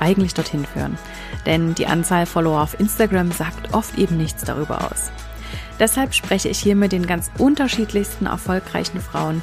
[0.00, 0.98] eigentlich dorthin führen.
[1.46, 5.10] Denn die Anzahl Follower auf Instagram sagt oft eben nichts darüber aus.
[5.78, 9.42] Deshalb spreche ich hier mit den ganz unterschiedlichsten erfolgreichen Frauen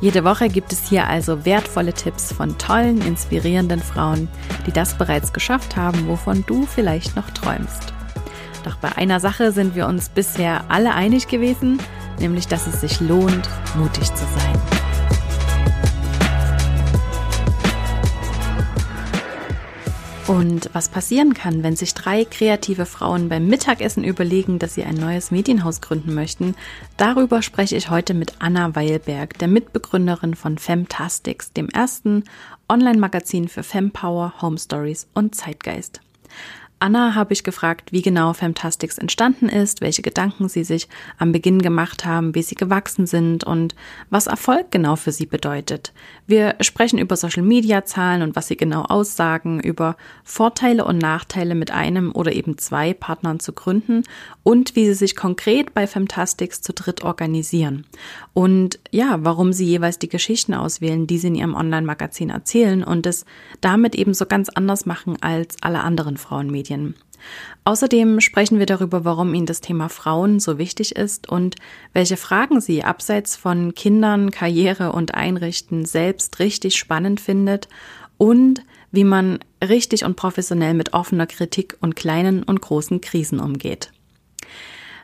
[0.00, 4.28] Jede Woche gibt es hier also wertvolle Tipps von tollen, inspirierenden Frauen,
[4.66, 7.92] die das bereits geschafft haben, wovon du vielleicht noch träumst.
[8.64, 11.80] Doch bei einer Sache sind wir uns bisher alle einig gewesen,
[12.20, 14.77] nämlich dass es sich lohnt, mutig zu sein.
[20.28, 24.96] Und was passieren kann, wenn sich drei kreative Frauen beim Mittagessen überlegen, dass sie ein
[24.96, 26.54] neues Medienhaus gründen möchten,
[26.98, 32.24] darüber spreche ich heute mit Anna Weilberg, der Mitbegründerin von Femtastics, dem ersten
[32.68, 36.02] Online-Magazin für Fempower, Home Stories und Zeitgeist.
[36.80, 41.60] Anna habe ich gefragt, wie genau Femtastics entstanden ist, welche Gedanken sie sich am Beginn
[41.60, 43.74] gemacht haben, wie sie gewachsen sind und
[44.10, 45.92] was Erfolg genau für sie bedeutet.
[46.28, 52.12] Wir sprechen über Social-Media-Zahlen und was sie genau aussagen, über Vorteile und Nachteile mit einem
[52.12, 54.04] oder eben zwei Partnern zu gründen
[54.44, 57.86] und wie sie sich konkret bei Femtastics zu dritt organisieren.
[58.34, 63.04] Und ja, warum sie jeweils die Geschichten auswählen, die sie in ihrem Online-Magazin erzählen und
[63.04, 63.24] es
[63.60, 66.67] damit eben so ganz anders machen als alle anderen Frauenmedien.
[66.68, 66.94] Medien.
[67.64, 71.56] Außerdem sprechen wir darüber, warum Ihnen das Thema Frauen so wichtig ist und
[71.92, 77.68] welche Fragen Sie abseits von Kindern, Karriere und Einrichten selbst richtig spannend findet
[78.16, 78.62] und
[78.92, 83.92] wie man richtig und professionell mit offener Kritik und kleinen und großen Krisen umgeht.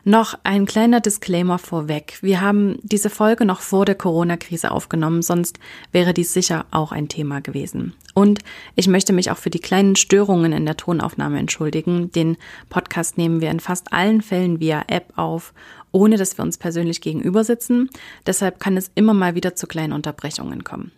[0.07, 2.19] Noch ein kleiner Disclaimer vorweg.
[2.21, 5.57] Wir haben diese Folge noch vor der Corona-Krise aufgenommen, sonst
[5.91, 7.93] wäre dies sicher auch ein Thema gewesen.
[8.13, 8.41] Und
[8.75, 12.11] ich möchte mich auch für die kleinen Störungen in der Tonaufnahme entschuldigen.
[12.11, 12.37] Den
[12.69, 15.55] Podcast nehmen wir in fast allen Fällen via App auf,
[15.91, 17.89] ohne dass wir uns persönlich gegenüber sitzen.
[18.27, 20.91] Deshalb kann es immer mal wieder zu kleinen Unterbrechungen kommen.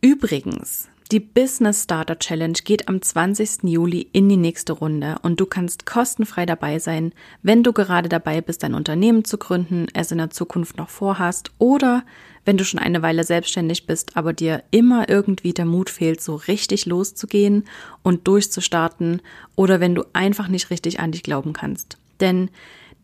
[0.00, 3.64] Übrigens, die Business Starter Challenge geht am 20.
[3.64, 8.40] Juli in die nächste Runde und du kannst kostenfrei dabei sein, wenn du gerade dabei
[8.40, 12.04] bist, ein Unternehmen zu gründen, es in der Zukunft noch vorhast oder
[12.46, 16.36] wenn du schon eine Weile selbstständig bist, aber dir immer irgendwie der Mut fehlt, so
[16.36, 17.64] richtig loszugehen
[18.02, 19.20] und durchzustarten
[19.56, 21.98] oder wenn du einfach nicht richtig an dich glauben kannst.
[22.20, 22.48] Denn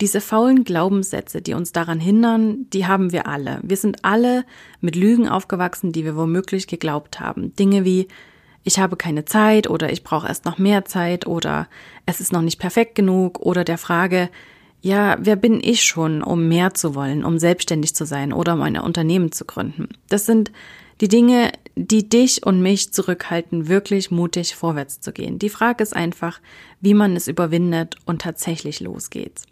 [0.00, 3.60] diese faulen Glaubenssätze, die uns daran hindern, die haben wir alle.
[3.62, 4.44] Wir sind alle
[4.80, 7.54] mit Lügen aufgewachsen, die wir womöglich geglaubt haben.
[7.56, 8.08] Dinge wie
[8.62, 11.66] ich habe keine Zeit oder ich brauche erst noch mehr Zeit oder
[12.06, 14.28] es ist noch nicht perfekt genug oder der Frage,
[14.82, 18.62] ja, wer bin ich schon, um mehr zu wollen, um selbstständig zu sein oder um
[18.62, 19.88] ein Unternehmen zu gründen?
[20.08, 20.52] Das sind
[21.00, 25.38] die Dinge, die dich und mich zurückhalten, wirklich mutig vorwärts zu gehen.
[25.38, 26.40] Die Frage ist einfach,
[26.80, 29.42] wie man es überwindet und tatsächlich losgeht.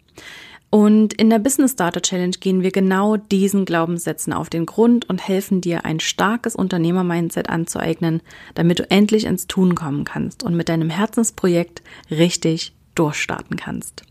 [0.71, 5.27] Und in der Business Starter Challenge gehen wir genau diesen Glaubenssätzen auf den Grund und
[5.27, 8.21] helfen dir, ein starkes Unternehmer-Mindset anzueignen,
[8.53, 11.81] damit du endlich ins Tun kommen kannst und mit deinem Herzensprojekt
[12.11, 14.03] richtig durchstarten kannst.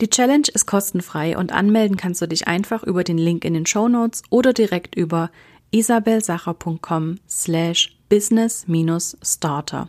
[0.00, 3.66] Die Challenge ist kostenfrei und anmelden kannst du dich einfach über den Link in den
[3.66, 5.30] Show Notes oder direkt über
[5.70, 9.88] isabelsacher.com slash business-starter.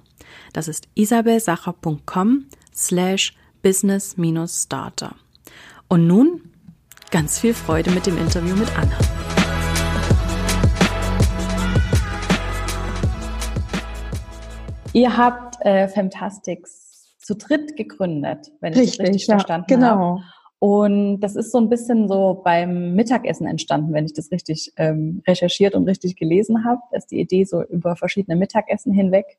[0.54, 3.34] Das ist isabelsacher.com slash
[3.64, 5.16] business-starter.
[5.88, 6.42] Und nun
[7.12, 8.98] ganz viel Freude mit dem Interview mit Anna.
[14.94, 19.88] Ihr habt äh, Femtastics zu dritt gegründet, wenn ich richtig, das richtig ja, verstanden genau.
[19.88, 20.24] habe.
[20.60, 25.22] Und das ist so ein bisschen so beim Mittagessen entstanden, wenn ich das richtig ähm,
[25.28, 26.82] recherchiert und richtig gelesen habe.
[26.92, 29.38] Da ist die Idee so über verschiedene Mittagessen hinweg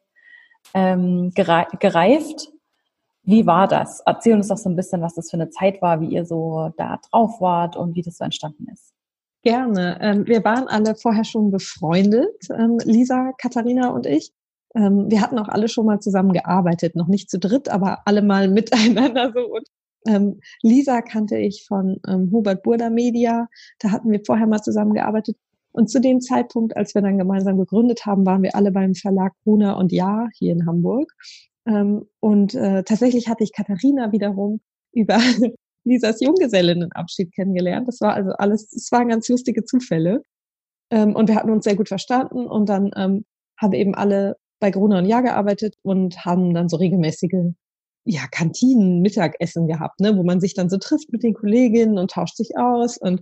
[0.75, 2.53] ähm, gereift.
[3.27, 4.01] Wie war das?
[4.07, 6.71] Erzähl uns doch so ein bisschen, was das für eine Zeit war, wie ihr so
[6.77, 8.95] da drauf wart und wie das so entstanden ist.
[9.43, 9.99] Gerne.
[10.01, 14.33] Ähm, wir waren alle vorher schon befreundet, ähm, Lisa, Katharina und ich.
[14.77, 18.23] Ähm, wir hatten auch alle schon mal zusammen gearbeitet, noch nicht zu dritt, aber alle
[18.23, 19.53] mal miteinander so.
[19.53, 19.69] Und
[20.63, 23.49] Lisa kannte ich von Hubert Burda Media.
[23.81, 25.37] Da hatten wir vorher mal zusammengearbeitet.
[25.73, 29.33] Und zu dem Zeitpunkt, als wir dann gemeinsam gegründet haben, waren wir alle beim Verlag
[29.43, 31.13] Gruner und Ja hier in Hamburg.
[31.67, 34.61] Ähm, und äh, tatsächlich hatte ich Katharina wiederum
[34.93, 35.19] über
[35.85, 37.89] Lisas Junggesellinnenabschied kennengelernt.
[37.89, 40.23] Das war also alles, es waren ganz lustige Zufälle.
[40.91, 43.25] Ähm, und wir hatten uns sehr gut verstanden und dann ähm,
[43.59, 47.53] haben eben alle bei Gruner und Ja gearbeitet und haben dann so regelmäßige
[48.05, 52.13] ja, Kantinen, Mittagessen gehabt, ne, wo man sich dann so trifft mit den Kolleginnen und
[52.13, 52.97] tauscht sich aus.
[52.99, 53.21] Und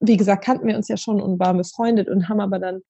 [0.00, 2.82] wie gesagt, kannten wir uns ja schon und waren befreundet und haben aber dann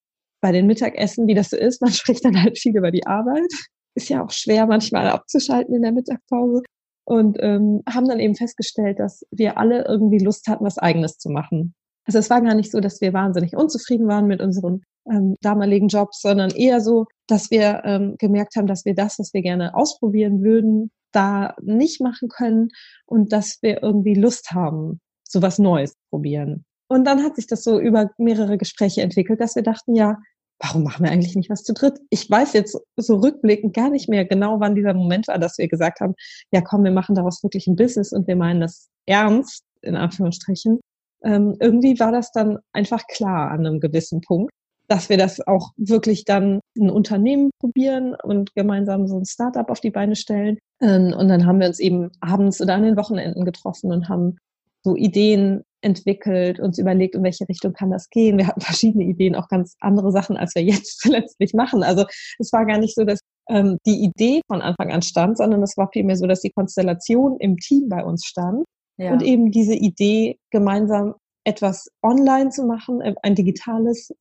[0.43, 3.51] bei den Mittagessen, wie das so ist, man spricht dann halt viel über die Arbeit.
[3.95, 6.63] Ist ja auch schwer, manchmal abzuschalten in der Mittagspause.
[7.05, 11.29] Und ähm, haben dann eben festgestellt, dass wir alle irgendwie Lust hatten, was Eigenes zu
[11.29, 11.75] machen.
[12.05, 15.89] Also es war gar nicht so, dass wir wahnsinnig unzufrieden waren mit unseren ähm, damaligen
[15.89, 19.75] Jobs, sondern eher so, dass wir ähm, gemerkt haben, dass wir das, was wir gerne
[19.75, 22.69] ausprobieren würden, da nicht machen können
[23.07, 26.65] und dass wir irgendwie Lust haben, so was Neues zu probieren.
[26.89, 30.17] Und dann hat sich das so über mehrere Gespräche entwickelt, dass wir dachten, ja,
[30.61, 31.99] warum machen wir eigentlich nicht was zu dritt?
[32.11, 35.69] Ich weiß jetzt so rückblickend gar nicht mehr genau, wann dieser Moment war, dass wir
[35.69, 36.15] gesagt haben,
[36.53, 40.81] ja komm, wir machen daraus wirklich ein Business und wir meinen das ernst, in Anführungsstrichen.
[41.23, 44.51] Ähm, irgendwie war das dann einfach klar an einem gewissen Punkt
[44.91, 49.79] dass wir das auch wirklich dann ein Unternehmen probieren und gemeinsam so ein Startup auf
[49.81, 50.59] die Beine stellen.
[50.83, 54.37] Ähm, und dann haben wir uns eben abends oder an den Wochenenden getroffen und haben
[54.83, 58.39] so Ideen entwickelt, uns überlegt, in welche Richtung kann das gehen.
[58.39, 61.83] Wir hatten verschiedene Ideen, auch ganz andere Sachen, als wir jetzt letztlich machen.
[61.83, 62.05] Also
[62.39, 65.77] es war gar nicht so, dass ähm, die Idee von Anfang an stand, sondern es
[65.77, 68.65] war vielmehr so, dass die Konstellation im Team bei uns stand
[68.97, 69.13] ja.
[69.13, 74.13] und eben diese Idee, gemeinsam etwas online zu machen, äh, ein digitales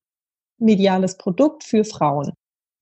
[0.57, 2.33] mediales Produkt für Frauen.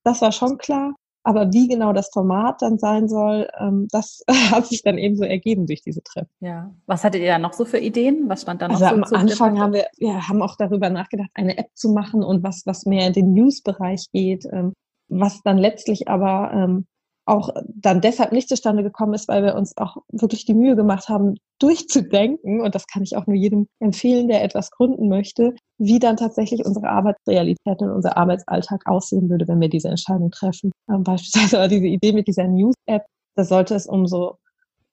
[0.03, 0.95] Das war schon klar.
[1.27, 5.25] Aber wie genau das Format dann sein soll, ähm, das hat sich dann eben so
[5.25, 6.29] ergeben durch diese Treffen.
[6.39, 6.73] Ja.
[6.85, 8.29] Was hattet ihr da noch so für Ideen?
[8.29, 9.13] Was stand da noch also so?
[9.13, 12.61] Am Anfang haben wir, wir haben auch darüber nachgedacht, eine App zu machen und was,
[12.65, 14.71] was mehr in den News-Bereich geht, ähm,
[15.09, 16.87] was dann letztlich aber ähm,
[17.27, 21.09] auch dann deshalb nicht zustande gekommen ist, weil wir uns auch wirklich die Mühe gemacht
[21.09, 25.99] haben, durchzudenken, und das kann ich auch nur jedem empfehlen, der etwas gründen möchte, wie
[25.99, 30.71] dann tatsächlich unsere Arbeitsrealität und unser Arbeitsalltag aussehen würde, wenn wir diese Entscheidung treffen.
[30.89, 34.37] Ähm, beispielsweise diese Idee mit dieser News-App, da sollte es um so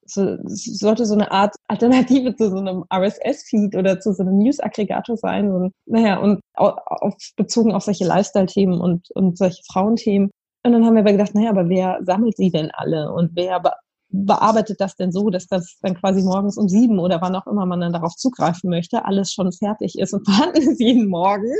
[0.06, 5.16] so, sollte so eine Art Alternative zu so einem RSS-Feed oder zu so einem News-Aggregator
[5.16, 5.50] sein.
[5.50, 10.30] Und, naja, und auf, bezogen auf solche Lifestyle-Themen und, und solche Frauenthemen.
[10.64, 13.60] Und dann haben wir aber gedacht, naja, aber wer sammelt sie denn alle und wer
[13.60, 13.70] be
[14.16, 17.66] bearbeitet das denn so, dass das dann quasi morgens um sieben oder wann auch immer
[17.66, 21.52] man dann darauf zugreifen möchte, alles schon fertig ist und vorhanden ist jeden Morgen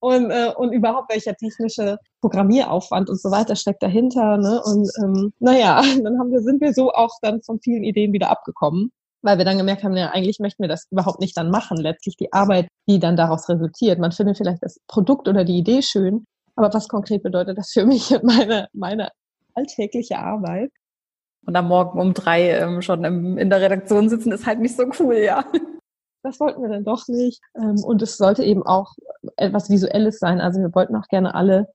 [0.00, 4.38] und, äh, und überhaupt welcher technische Programmieraufwand und so weiter steckt dahinter.
[4.38, 4.60] Ne?
[4.64, 8.30] Und ähm, naja, dann haben wir, sind wir so auch dann von vielen Ideen wieder
[8.30, 8.90] abgekommen
[9.22, 11.76] weil wir dann gemerkt haben, ja, eigentlich möchten wir das überhaupt nicht dann machen.
[11.76, 13.98] Letztlich die Arbeit, die dann daraus resultiert.
[13.98, 16.24] Man findet vielleicht das Produkt oder die Idee schön,
[16.60, 19.10] aber was konkret bedeutet das für mich meine, meine
[19.54, 20.70] alltägliche Arbeit?
[21.46, 24.76] Und am Morgen um drei ähm, schon im, in der Redaktion sitzen, ist halt nicht
[24.76, 25.44] so cool, ja.
[26.22, 27.40] Das wollten wir dann doch nicht.
[27.56, 28.92] Ähm, und es sollte eben auch
[29.36, 30.38] etwas Visuelles sein.
[30.38, 31.68] Also wir wollten auch gerne alle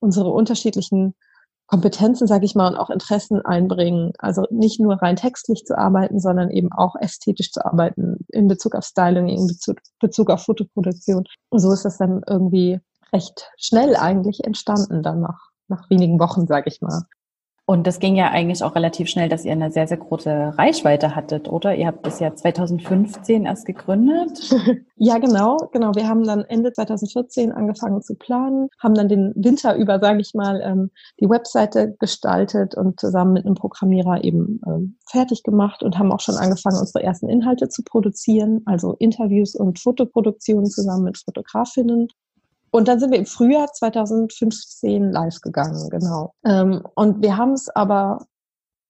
[0.00, 1.14] unsere unterschiedlichen
[1.66, 4.12] Kompetenzen, sage ich mal, und auch Interessen einbringen.
[4.18, 8.74] Also nicht nur rein textlich zu arbeiten, sondern eben auch ästhetisch zu arbeiten in Bezug
[8.74, 11.24] auf Styling, in Bezug, Bezug auf Fotoproduktion.
[11.50, 12.80] Und so ist das dann irgendwie
[13.12, 17.02] recht schnell eigentlich entstanden dann nach, nach wenigen Wochen, sage ich mal.
[17.64, 21.14] Und das ging ja eigentlich auch relativ schnell, dass ihr eine sehr, sehr große Reichweite
[21.14, 21.74] hattet, oder?
[21.76, 24.52] Ihr habt das ja 2015 erst gegründet.
[24.96, 25.94] ja, genau, genau.
[25.94, 30.34] Wir haben dann Ende 2014 angefangen zu planen, haben dann den Winter über, sage ich
[30.34, 30.90] mal, ähm,
[31.20, 36.20] die Webseite gestaltet und zusammen mit einem Programmierer eben ähm, fertig gemacht und haben auch
[36.20, 42.08] schon angefangen, unsere ersten Inhalte zu produzieren, also Interviews und Fotoproduktionen zusammen mit Fotografinnen
[42.72, 46.32] und dann sind wir im Frühjahr 2015 live gegangen, genau.
[46.44, 48.26] Ähm, und wir haben es aber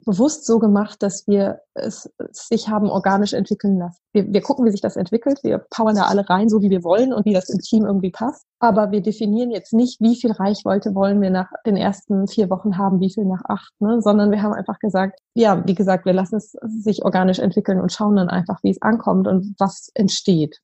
[0.05, 3.99] bewusst so gemacht, dass wir es, sich haben organisch entwickeln lassen.
[4.12, 5.41] Wir, wir gucken, wie sich das entwickelt.
[5.43, 8.11] Wir powern da alle rein, so wie wir wollen und wie das im Team irgendwie
[8.11, 8.45] passt.
[8.61, 12.79] Aber wir definieren jetzt nicht, wie viel Reichweite wollen wir nach den ersten vier Wochen
[12.79, 14.01] haben, wie viel nach acht, ne?
[14.01, 17.93] sondern wir haben einfach gesagt, ja, wie gesagt, wir lassen es sich organisch entwickeln und
[17.93, 20.61] schauen dann einfach, wie es ankommt und was entsteht.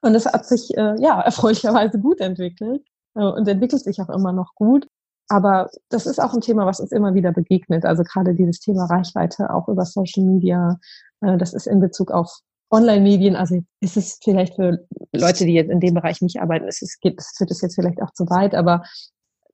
[0.00, 2.82] Und es hat sich äh, ja erfreulicherweise gut entwickelt
[3.14, 4.88] äh, und entwickelt sich auch immer noch gut.
[5.28, 7.84] Aber das ist auch ein Thema, was uns immer wieder begegnet.
[7.84, 10.78] Also gerade dieses Thema Reichweite auch über Social Media.
[11.20, 12.40] Äh, das ist in Bezug auf
[12.70, 13.36] Online-Medien.
[13.36, 16.98] Also ist es vielleicht für Leute, die jetzt in dem Bereich nicht arbeiten, ist es
[17.00, 18.54] geht, führt es jetzt vielleicht auch zu weit.
[18.54, 18.82] Aber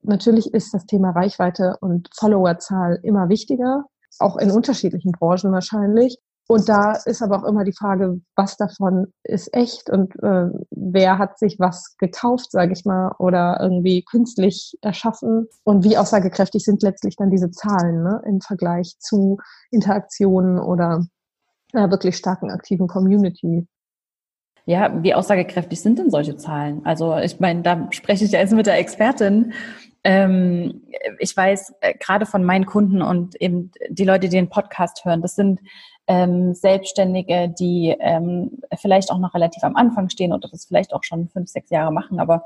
[0.01, 3.85] natürlich ist das Thema Reichweite und Followerzahl immer wichtiger,
[4.19, 6.17] auch in unterschiedlichen Branchen wahrscheinlich.
[6.47, 11.17] Und da ist aber auch immer die Frage, was davon ist echt und äh, wer
[11.17, 16.83] hat sich was gekauft, sage ich mal, oder irgendwie künstlich erschaffen und wie aussagekräftig sind
[16.83, 19.37] letztlich dann diese Zahlen ne, im Vergleich zu
[19.71, 21.05] Interaktionen oder
[21.73, 23.67] einer wirklich starken aktiven Community.
[24.67, 26.81] Ja, wie aussagekräftig sind denn solche Zahlen?
[26.85, 29.53] Also ich meine, da spreche ich ja jetzt mit der Expertin.
[30.05, 30.83] Ähm,
[31.17, 35.23] ich weiß äh, gerade von meinen Kunden und eben die Leute, die den Podcast hören,
[35.23, 35.59] das sind
[36.05, 41.03] ähm, Selbstständige, die ähm, vielleicht auch noch relativ am Anfang stehen oder das vielleicht auch
[41.03, 42.45] schon fünf, sechs Jahre machen, aber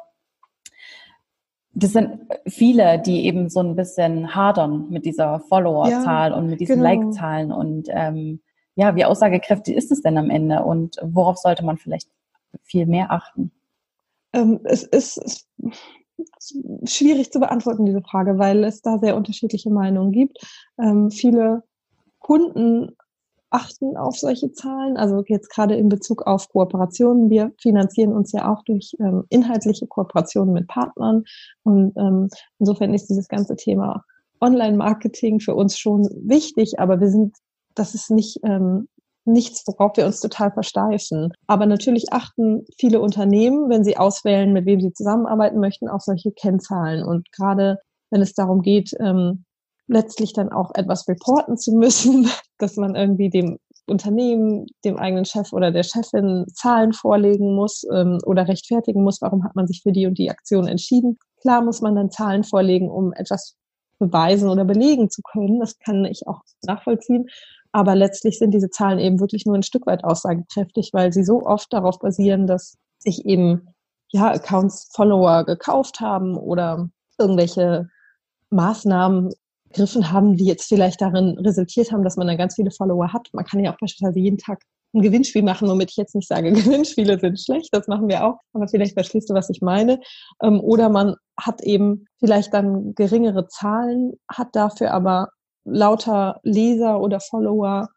[1.73, 6.61] das sind viele, die eben so ein bisschen hadern mit dieser Follower-Zahl ja, und mit
[6.61, 6.87] diesen genau.
[6.87, 8.39] Like-Zahlen und ähm,
[8.75, 12.07] ja, wie aussagekräftig ist es denn am Ende und worauf sollte man vielleicht
[12.63, 13.51] viel mehr achten?
[14.31, 15.45] Ähm, es ist
[16.85, 20.37] schwierig zu beantworten, diese Frage, weil es da sehr unterschiedliche Meinungen gibt.
[20.79, 21.63] Ähm, viele
[22.19, 22.95] Kunden
[23.49, 24.97] achten auf solche Zahlen.
[24.97, 27.29] Also jetzt gerade in Bezug auf Kooperationen.
[27.29, 31.23] Wir finanzieren uns ja auch durch ähm, inhaltliche Kooperationen mit Partnern.
[31.63, 34.03] Und ähm, insofern ist dieses ganze Thema
[34.41, 37.35] Online-Marketing für uns schon wichtig, aber wir sind,
[37.75, 38.87] das ist nicht ähm,
[39.31, 41.31] nichts, worauf wir uns total versteifen.
[41.47, 46.31] Aber natürlich achten viele Unternehmen, wenn sie auswählen, mit wem sie zusammenarbeiten möchten, auf solche
[46.31, 47.03] Kennzahlen.
[47.03, 47.77] Und gerade
[48.11, 49.45] wenn es darum geht, ähm,
[49.87, 53.57] letztlich dann auch etwas reporten zu müssen, dass man irgendwie dem
[53.87, 59.43] Unternehmen, dem eigenen Chef oder der Chefin Zahlen vorlegen muss ähm, oder rechtfertigen muss, warum
[59.43, 61.17] hat man sich für die und die Aktion entschieden.
[61.41, 63.55] Klar muss man dann Zahlen vorlegen, um etwas
[63.97, 65.59] beweisen oder belegen zu können.
[65.59, 67.27] Das kann ich auch nachvollziehen.
[67.71, 71.43] Aber letztlich sind diese Zahlen eben wirklich nur ein Stück weit aussagekräftig, weil sie so
[71.43, 73.67] oft darauf basieren, dass sich eben
[74.11, 77.89] ja Accounts Follower gekauft haben oder irgendwelche
[78.49, 79.31] Maßnahmen
[79.69, 83.29] gegriffen haben, die jetzt vielleicht darin resultiert haben, dass man dann ganz viele Follower hat.
[83.33, 84.61] Man kann ja auch beispielsweise jeden Tag
[84.93, 88.39] ein Gewinnspiel machen, womit ich jetzt nicht sage, Gewinnspiele sind schlecht, das machen wir auch,
[88.53, 89.99] aber vielleicht verstehst du, was ich meine.
[90.41, 95.29] Ähm, oder man hat eben vielleicht dann geringere Zahlen, hat dafür aber
[95.65, 97.89] lauter Leser oder Follower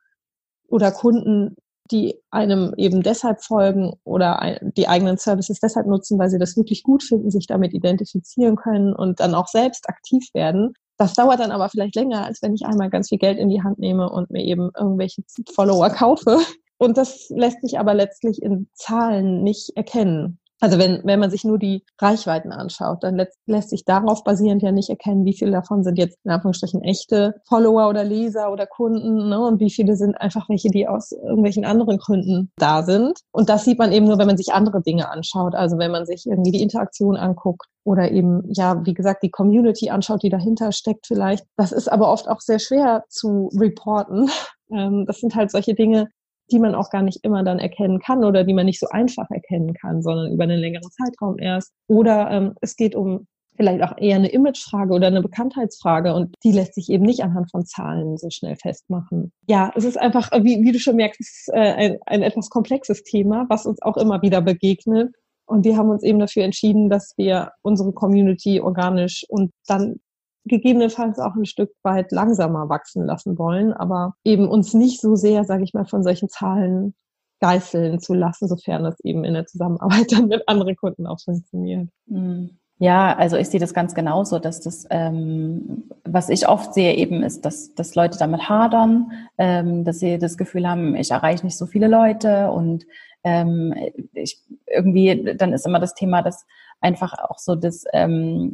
[0.68, 1.56] oder Kunden,
[1.90, 6.82] die einem eben deshalb folgen oder die eigenen Services deshalb nutzen, weil sie das wirklich
[6.82, 10.74] gut finden, sich damit identifizieren können und dann auch selbst aktiv werden.
[10.96, 13.62] Das dauert dann aber vielleicht länger, als wenn ich einmal ganz viel Geld in die
[13.62, 15.22] Hand nehme und mir eben irgendwelche
[15.54, 16.38] Follower kaufe.
[16.78, 20.38] Und das lässt sich aber letztlich in Zahlen nicht erkennen.
[20.62, 24.62] Also wenn, wenn man sich nur die Reichweiten anschaut, dann lässt, lässt sich darauf basierend
[24.62, 28.68] ja nicht erkennen, wie viele davon sind jetzt in Anführungsstrichen echte Follower oder Leser oder
[28.68, 29.44] Kunden ne?
[29.44, 33.18] und wie viele sind einfach welche, die aus irgendwelchen anderen Gründen da sind.
[33.32, 35.56] Und das sieht man eben nur, wenn man sich andere Dinge anschaut.
[35.56, 39.90] Also wenn man sich irgendwie die Interaktion anguckt oder eben, ja, wie gesagt, die Community
[39.90, 41.44] anschaut, die dahinter steckt vielleicht.
[41.56, 44.30] Das ist aber oft auch sehr schwer zu reporten.
[44.70, 46.08] Ähm, das sind halt solche Dinge,
[46.50, 49.30] die man auch gar nicht immer dann erkennen kann oder die man nicht so einfach
[49.30, 51.72] erkennen kann, sondern über einen längeren Zeitraum erst.
[51.88, 56.52] Oder ähm, es geht um vielleicht auch eher eine Imagefrage oder eine Bekanntheitsfrage und die
[56.52, 59.32] lässt sich eben nicht anhand von Zahlen so schnell festmachen.
[59.46, 62.50] Ja, es ist einfach, wie, wie du schon merkst, es ist äh, ein, ein etwas
[62.50, 65.14] komplexes Thema, was uns auch immer wieder begegnet.
[65.44, 69.96] Und wir haben uns eben dafür entschieden, dass wir unsere Community organisch und dann
[70.44, 75.44] gegebenenfalls auch ein Stück weit langsamer wachsen lassen wollen, aber eben uns nicht so sehr,
[75.44, 76.94] sage ich mal, von solchen Zahlen
[77.40, 81.88] geißeln zu lassen, sofern das eben in der Zusammenarbeit dann mit anderen Kunden auch funktioniert.
[82.06, 82.58] Mhm.
[82.78, 87.22] Ja, also ich sehe das ganz genauso, dass das, ähm, was ich oft sehe eben
[87.22, 91.56] ist, dass, dass Leute damit hadern, ähm, dass sie das Gefühl haben, ich erreiche nicht
[91.56, 92.84] so viele Leute und
[93.22, 93.72] ähm,
[94.14, 96.44] ich irgendwie, dann ist immer das Thema, dass
[96.80, 98.52] einfach auch so das, ähm,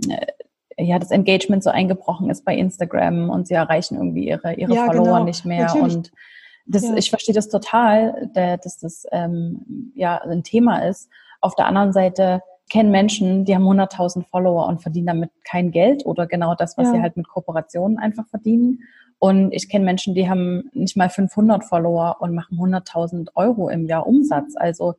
[0.79, 4.87] ja, das Engagement so eingebrochen ist bei Instagram und sie erreichen irgendwie ihre, ihre ja,
[4.87, 5.25] Follower genau.
[5.25, 5.67] nicht mehr.
[5.67, 5.97] Natürlich.
[5.97, 6.13] Und
[6.67, 6.95] das, ja.
[6.97, 11.11] ich verstehe das total, dass das ähm, ja ein Thema ist.
[11.41, 16.05] Auf der anderen Seite kennen Menschen, die haben 100.000 Follower und verdienen damit kein Geld
[16.05, 16.95] oder genau das, was ja.
[16.95, 18.81] sie halt mit Kooperationen einfach verdienen.
[19.19, 23.87] Und ich kenne Menschen, die haben nicht mal 500 Follower und machen 100.000 Euro im
[23.87, 24.55] Jahr Umsatz.
[24.55, 24.95] Also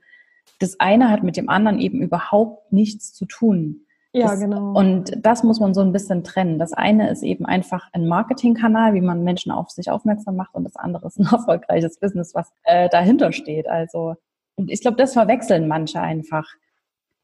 [0.59, 3.85] das eine hat mit dem anderen eben überhaupt nichts zu tun.
[4.11, 4.73] Ja, das, genau.
[4.73, 6.57] Und das muss man so ein bisschen trennen.
[6.57, 10.63] Das eine ist eben einfach ein Marketingkanal, wie man Menschen auf sich aufmerksam macht, und
[10.63, 13.67] das andere ist ein erfolgreiches Business, was äh, dahinter steht.
[13.67, 14.15] Also,
[14.55, 16.45] und ich glaube, das verwechseln manche einfach.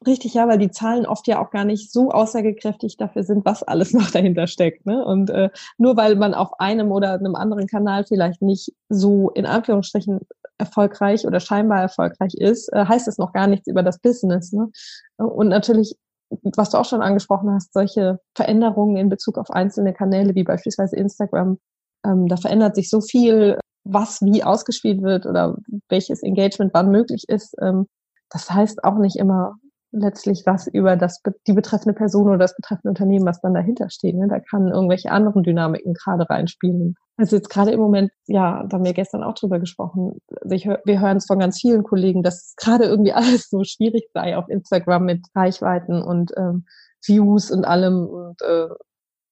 [0.05, 3.63] Richtig, ja, weil die Zahlen oft ja auch gar nicht so aussagekräftig dafür sind, was
[3.63, 4.85] alles noch dahinter steckt.
[4.85, 5.03] Ne?
[5.03, 9.47] Und äh, nur weil man auf einem oder einem anderen Kanal vielleicht nicht so in
[9.47, 10.19] Anführungsstrichen
[10.59, 14.51] erfolgreich oder scheinbar erfolgreich ist, äh, heißt es noch gar nichts über das Business.
[14.51, 14.69] Ne?
[15.17, 15.97] Und natürlich
[16.29, 20.95] was du auch schon angesprochen hast, solche Veränderungen in Bezug auf einzelne Kanäle wie beispielsweise
[20.95, 21.57] Instagram,
[22.05, 25.57] ähm, da verändert sich so viel was wie ausgespielt wird oder
[25.89, 27.87] welches Engagement wann möglich ist, ähm,
[28.29, 29.55] das heißt auch nicht immer
[29.95, 34.15] letztlich was über das, die betreffende Person oder das betreffende Unternehmen, was dann dahinter steht.
[34.15, 34.27] Ne?
[34.27, 36.95] Da kann irgendwelche anderen Dynamiken gerade reinspielen.
[37.17, 40.19] Also jetzt gerade im Moment, ja, da haben wir gestern auch drüber gesprochen.
[40.41, 44.37] Also wir hören es von ganz vielen Kollegen, dass gerade irgendwie alles so schwierig sei
[44.37, 46.65] auf Instagram mit Reichweiten und ähm,
[47.05, 48.05] Views und allem.
[48.05, 48.67] Und äh,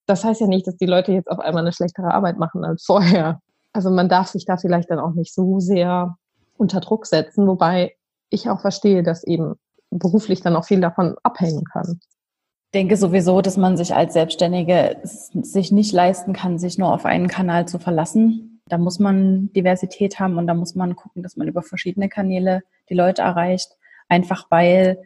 [0.05, 2.85] das heißt ja nicht, dass die Leute jetzt auf einmal eine schlechtere Arbeit machen als
[2.85, 3.39] vorher.
[3.73, 6.15] Also man darf sich da vielleicht dann auch nicht so sehr
[6.55, 7.95] unter Druck setzen, wobei
[8.29, 9.55] ich auch verstehe, dass eben
[9.99, 11.99] beruflich dann auch viel davon abhängen kann.
[12.01, 17.05] Ich denke sowieso, dass man sich als Selbstständige sich nicht leisten kann, sich nur auf
[17.05, 18.61] einen Kanal zu verlassen.
[18.67, 22.63] Da muss man Diversität haben und da muss man gucken, dass man über verschiedene Kanäle
[22.89, 23.77] die Leute erreicht.
[24.07, 24.97] Einfach weil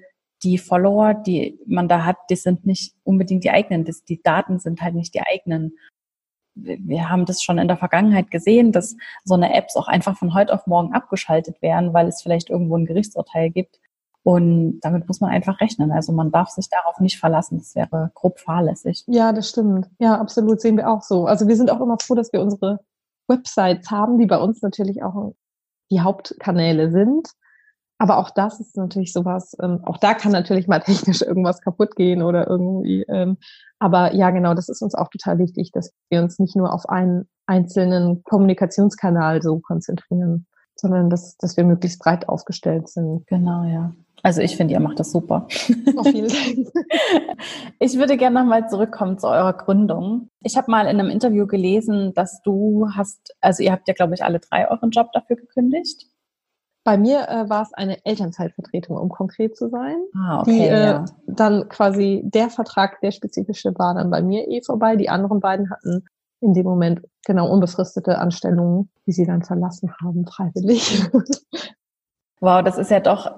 [0.44, 3.86] die Follower, die man da hat, die sind nicht unbedingt die eigenen.
[4.08, 5.78] Die Daten sind halt nicht die eigenen.
[6.56, 10.34] Wir haben das schon in der Vergangenheit gesehen, dass so eine Apps auch einfach von
[10.34, 13.80] heute auf morgen abgeschaltet werden, weil es vielleicht irgendwo ein Gerichtsurteil gibt.
[14.28, 15.90] Und damit muss man einfach rechnen.
[15.90, 17.60] Also man darf sich darauf nicht verlassen.
[17.60, 19.06] Das wäre grob fahrlässig.
[19.08, 19.90] Ja, das stimmt.
[20.00, 20.60] Ja, absolut.
[20.60, 21.28] Sehen wir auch so.
[21.28, 22.82] Also wir sind auch immer froh, dass wir unsere
[23.30, 25.34] Websites haben, die bei uns natürlich auch
[25.92, 27.30] die Hauptkanäle sind.
[28.00, 31.96] Aber auch das ist natürlich sowas, ähm, auch da kann natürlich mal technisch irgendwas kaputt
[31.96, 33.04] gehen oder irgendwie.
[33.04, 33.38] Ähm,
[33.80, 36.90] aber ja, genau, das ist uns auch total wichtig, dass wir uns nicht nur auf
[36.90, 43.26] einen einzelnen Kommunikationskanal so konzentrieren, sondern dass, dass wir möglichst breit aufgestellt sind.
[43.28, 43.94] Genau, ja.
[44.24, 45.48] Also ich finde, ihr macht das super.
[45.96, 46.68] Oh, vielen Dank.
[47.80, 50.30] Ich würde gerne nochmal zurückkommen zu eurer Gründung.
[50.42, 54.16] Ich habe mal in einem Interview gelesen, dass du hast, also ihr habt ja, glaube
[54.16, 56.08] ich, alle drei euren Job dafür gekündigt.
[56.84, 59.98] Bei mir äh, war es eine Elternzeitvertretung, um konkret zu sein.
[60.16, 61.06] Ah, okay, die äh, ja.
[61.28, 64.96] dann quasi der Vertrag, der spezifische, war dann bei mir eh vorbei.
[64.96, 66.06] Die anderen beiden hatten
[66.42, 71.04] in dem Moment genau unbefristete Anstellungen, die sie dann verlassen haben, freiwillig.
[72.40, 73.32] Wow, das ist ja doch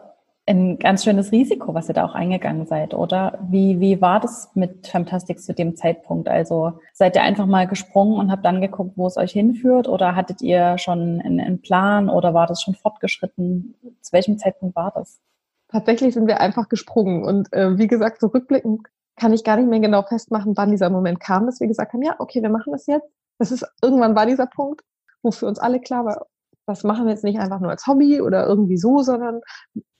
[0.50, 3.38] ein ganz schönes Risiko, was ihr da auch eingegangen seid, oder?
[3.50, 6.28] Wie, wie war das mit Fantastics zu dem Zeitpunkt?
[6.28, 9.88] Also seid ihr einfach mal gesprungen und habt dann geguckt, wo es euch hinführt?
[9.88, 13.76] Oder hattet ihr schon einen, einen Plan oder war das schon fortgeschritten?
[14.02, 15.20] Zu welchem Zeitpunkt war das?
[15.68, 17.24] Tatsächlich sind wir einfach gesprungen.
[17.24, 21.20] Und äh, wie gesagt, zurückblickend kann ich gar nicht mehr genau festmachen, wann dieser Moment
[21.20, 23.08] kam, dass wir gesagt haben, ja, okay, wir machen das jetzt.
[23.38, 24.82] Das ist, irgendwann war dieser Punkt,
[25.22, 26.26] wo für uns alle klar war,
[26.66, 29.42] das machen wir jetzt nicht einfach nur als Hobby oder irgendwie so, sondern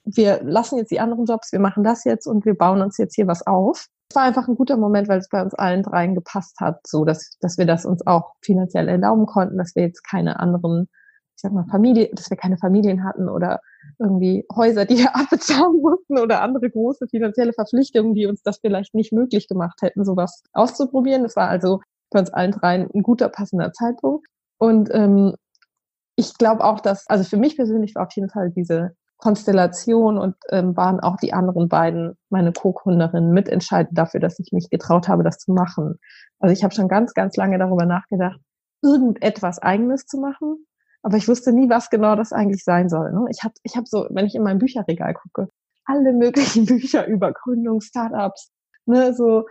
[0.04, 3.14] wir lassen jetzt die anderen Jobs, wir machen das jetzt und wir bauen uns jetzt
[3.14, 3.86] hier was auf.
[4.08, 7.04] Es war einfach ein guter Moment, weil es bei uns allen dreien gepasst hat, so
[7.04, 10.88] dass, dass wir das uns auch finanziell erlauben konnten, dass wir jetzt keine anderen,
[11.36, 13.60] ich sag mal, Familie, dass wir keine Familien hatten oder
[13.98, 18.94] irgendwie Häuser, die wir abbezahlen mussten oder andere große finanzielle Verpflichtungen, die uns das vielleicht
[18.94, 21.22] nicht möglich gemacht hätten, sowas auszuprobieren.
[21.22, 24.26] Das war also bei uns allen dreien ein guter, passender Zeitpunkt.
[24.58, 25.34] Und ähm,
[26.16, 30.34] ich glaube auch, dass, also für mich persönlich war auf jeden Fall diese Konstellation und
[30.50, 35.22] ähm, waren auch die anderen beiden, meine Co-Gründerinnen, mitentscheidend dafür, dass ich mich getraut habe,
[35.22, 35.98] das zu machen.
[36.38, 38.40] Also ich habe schon ganz, ganz lange darüber nachgedacht,
[38.82, 40.66] irgendetwas Eigenes zu machen,
[41.02, 43.12] aber ich wusste nie, was genau das eigentlich sein soll.
[43.12, 43.26] Ne?
[43.30, 45.50] Ich habe ich hab so, wenn ich in mein Bücherregal gucke,
[45.84, 48.50] alle möglichen Bücher über Gründung, Startups,
[48.86, 49.44] ne, so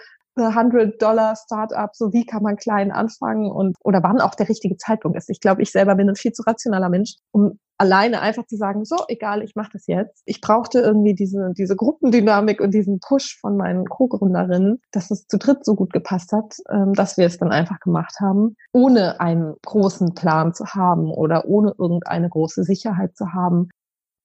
[0.48, 5.30] 100-Dollar-Startup, so wie kann man klein anfangen und oder wann auch der richtige Zeitpunkt ist.
[5.30, 8.84] Ich glaube, ich selber bin ein viel zu rationaler Mensch, um alleine einfach zu sagen,
[8.84, 10.22] so, egal, ich mache das jetzt.
[10.26, 15.38] Ich brauchte irgendwie diese, diese Gruppendynamik und diesen Push von meinen Co-Gründerinnen, dass es zu
[15.38, 19.56] dritt so gut gepasst hat, ähm, dass wir es dann einfach gemacht haben, ohne einen
[19.66, 23.70] großen Plan zu haben oder ohne irgendeine große Sicherheit zu haben.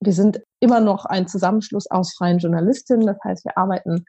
[0.01, 3.07] Wir sind immer noch ein Zusammenschluss aus freien Journalistinnen.
[3.07, 4.05] Das heißt, wir arbeiten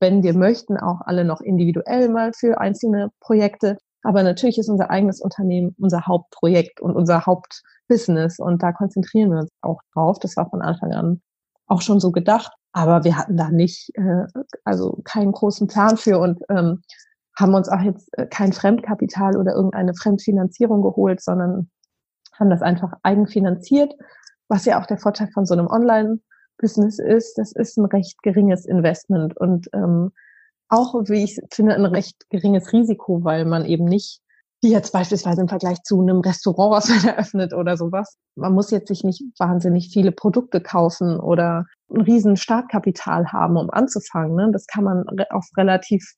[0.00, 3.78] wenn wir möchten, auch alle noch individuell mal für einzelne Projekte.
[4.02, 8.38] Aber natürlich ist unser eigenes Unternehmen unser Hauptprojekt und unser Hauptbusiness.
[8.38, 10.18] Und da konzentrieren wir uns auch drauf.
[10.18, 11.22] Das war von Anfang an
[11.66, 12.52] auch schon so gedacht.
[12.72, 14.26] Aber wir hatten da nicht, äh,
[14.64, 16.82] also keinen großen Plan für und ähm,
[17.38, 21.70] haben uns auch jetzt äh, kein Fremdkapital oder irgendeine Fremdfinanzierung geholt, sondern
[22.38, 23.94] haben das einfach eigenfinanziert,
[24.48, 26.20] was ja auch der Vorteil von so einem Online-
[26.58, 30.12] Business ist, das ist ein recht geringes Investment und ähm,
[30.68, 34.20] auch, wie ich finde, ein recht geringes Risiko, weil man eben nicht,
[34.62, 38.70] wie jetzt beispielsweise im Vergleich zu einem Restaurant, was man eröffnet oder sowas, man muss
[38.70, 44.34] jetzt sich nicht wahnsinnig viele Produkte kaufen oder ein riesen Startkapital haben, um anzufangen.
[44.36, 44.50] Ne?
[44.52, 46.14] Das kann man auf relativ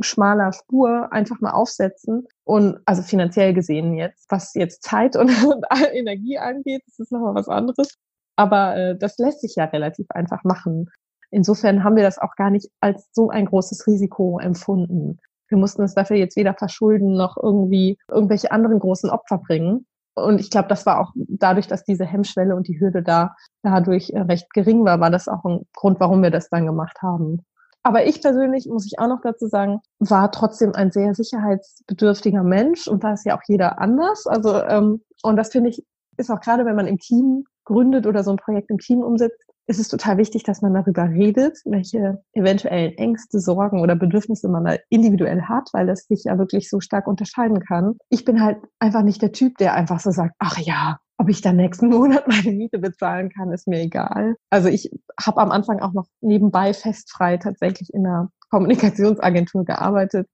[0.00, 2.26] schmaler Spur einfach mal aufsetzen.
[2.44, 7.34] Und also finanziell gesehen jetzt, was jetzt Zeit und, und Energie angeht, das ist nochmal
[7.34, 7.96] was anderes.
[8.36, 10.90] Aber äh, das lässt sich ja relativ einfach machen.
[11.30, 15.18] Insofern haben wir das auch gar nicht als so ein großes Risiko empfunden.
[15.48, 19.86] Wir mussten es dafür jetzt weder verschulden noch irgendwie irgendwelche anderen großen Opfer bringen.
[20.16, 24.10] und ich glaube, das war auch dadurch, dass diese Hemmschwelle und die Hürde da dadurch
[24.10, 27.44] äh, recht gering war, war das auch ein Grund, warum wir das dann gemacht haben.
[27.82, 32.88] Aber ich persönlich, muss ich auch noch dazu sagen, war trotzdem ein sehr sicherheitsbedürftiger Mensch
[32.88, 34.26] und da ist ja auch jeder anders.
[34.26, 35.84] Also, ähm, und das finde ich,
[36.16, 39.44] ist auch gerade, wenn man im Team gründet oder so ein Projekt im Team umsetzt,
[39.66, 44.64] ist es total wichtig, dass man darüber redet, welche eventuellen Ängste, Sorgen oder Bedürfnisse man
[44.64, 47.96] da individuell hat, weil das sich ja wirklich so stark unterscheiden kann.
[48.10, 51.40] Ich bin halt einfach nicht der Typ, der einfach so sagt, ach ja, ob ich
[51.40, 54.36] dann nächsten Monat meine Miete bezahlen kann, ist mir egal.
[54.50, 60.28] Also ich habe am Anfang auch noch nebenbei festfrei tatsächlich in einer Kommunikationsagentur gearbeitet,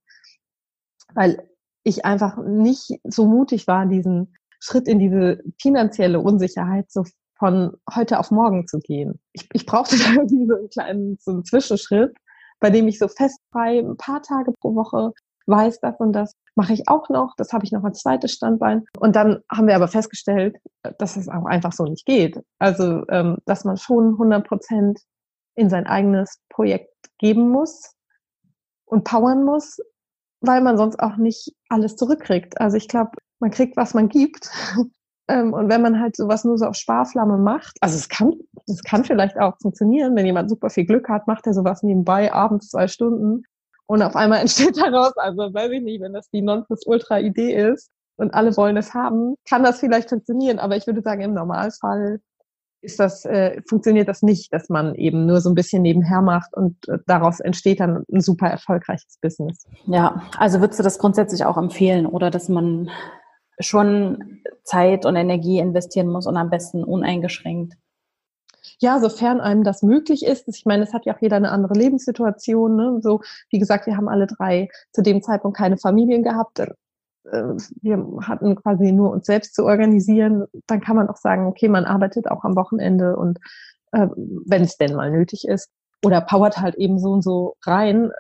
[1.14, 1.48] weil
[1.84, 7.04] ich einfach nicht so mutig war, diesen Schritt in diese finanzielle Unsicherheit so
[7.40, 9.18] von heute auf morgen zu gehen.
[9.32, 12.16] Ich, ich brauchte da irgendwie so einen kleinen so einen Zwischenschritt,
[12.60, 15.12] bei dem ich so festfrei ein paar Tage pro Woche
[15.46, 17.34] weiß, das und das mache ich auch noch.
[17.36, 18.84] Das habe ich noch als zweites Standbein.
[18.98, 20.56] Und dann haben wir aber festgestellt,
[20.98, 22.38] dass es auch einfach so nicht geht.
[22.58, 25.00] Also, ähm, dass man schon 100 Prozent
[25.56, 27.94] in sein eigenes Projekt geben muss
[28.84, 29.78] und powern muss,
[30.40, 32.60] weil man sonst auch nicht alles zurückkriegt.
[32.60, 34.50] Also ich glaube, man kriegt, was man gibt.
[35.30, 38.34] Ähm, und wenn man halt sowas nur so auf Sparflamme macht, also es kann,
[38.66, 42.32] es kann vielleicht auch funktionieren, wenn jemand super viel Glück hat, macht er sowas nebenbei
[42.32, 43.44] abends zwei Stunden
[43.86, 48.34] und auf einmal entsteht daraus, also weiß ich nicht, wenn das die Nonplusultra-Idee ist und
[48.34, 50.58] alle wollen es haben, kann das vielleicht funktionieren.
[50.58, 52.18] Aber ich würde sagen, im Normalfall
[52.82, 56.56] ist das, äh, funktioniert das nicht, dass man eben nur so ein bisschen nebenher macht
[56.56, 59.64] und äh, daraus entsteht dann ein super erfolgreiches Business.
[59.86, 62.90] Ja, also würdest du das grundsätzlich auch empfehlen oder dass man
[63.60, 67.74] schon Zeit und Energie investieren muss und am besten uneingeschränkt.
[68.78, 70.48] Ja, sofern einem das möglich ist.
[70.48, 72.76] Ich meine, es hat ja auch jeder eine andere Lebenssituation.
[72.76, 73.00] Ne?
[73.02, 73.20] So,
[73.50, 76.60] wie gesagt, wir haben alle drei zu dem Zeitpunkt keine Familien gehabt.
[76.60, 76.72] Äh,
[77.24, 80.46] wir hatten quasi nur uns selbst zu organisieren.
[80.66, 83.38] Dann kann man auch sagen, okay, man arbeitet auch am Wochenende und
[83.92, 85.70] äh, wenn es denn mal nötig ist.
[86.02, 88.10] Oder powert halt eben so und so rein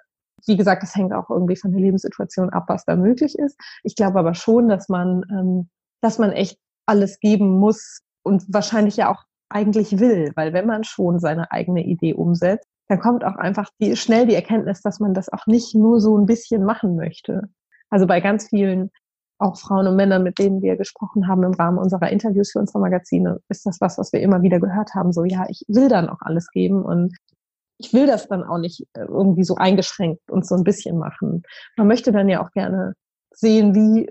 [0.46, 3.58] wie gesagt, das hängt auch irgendwie von der Lebenssituation ab, was da möglich ist.
[3.82, 5.68] Ich glaube aber schon, dass man, ähm,
[6.00, 10.84] dass man echt alles geben muss und wahrscheinlich ja auch eigentlich will, weil wenn man
[10.84, 15.14] schon seine eigene Idee umsetzt, dann kommt auch einfach die, schnell die Erkenntnis, dass man
[15.14, 17.48] das auch nicht nur so ein bisschen machen möchte.
[17.88, 18.90] Also bei ganz vielen
[19.38, 22.78] auch Frauen und Männern, mit denen wir gesprochen haben im Rahmen unserer Interviews für unsere
[22.78, 25.12] Magazine, ist das was, was wir immer wieder gehört haben.
[25.12, 27.16] So, ja, ich will dann auch alles geben und
[27.80, 31.42] ich will das dann auch nicht äh, irgendwie so eingeschränkt und so ein bisschen machen.
[31.76, 32.94] Man möchte dann ja auch gerne
[33.34, 34.10] sehen, wie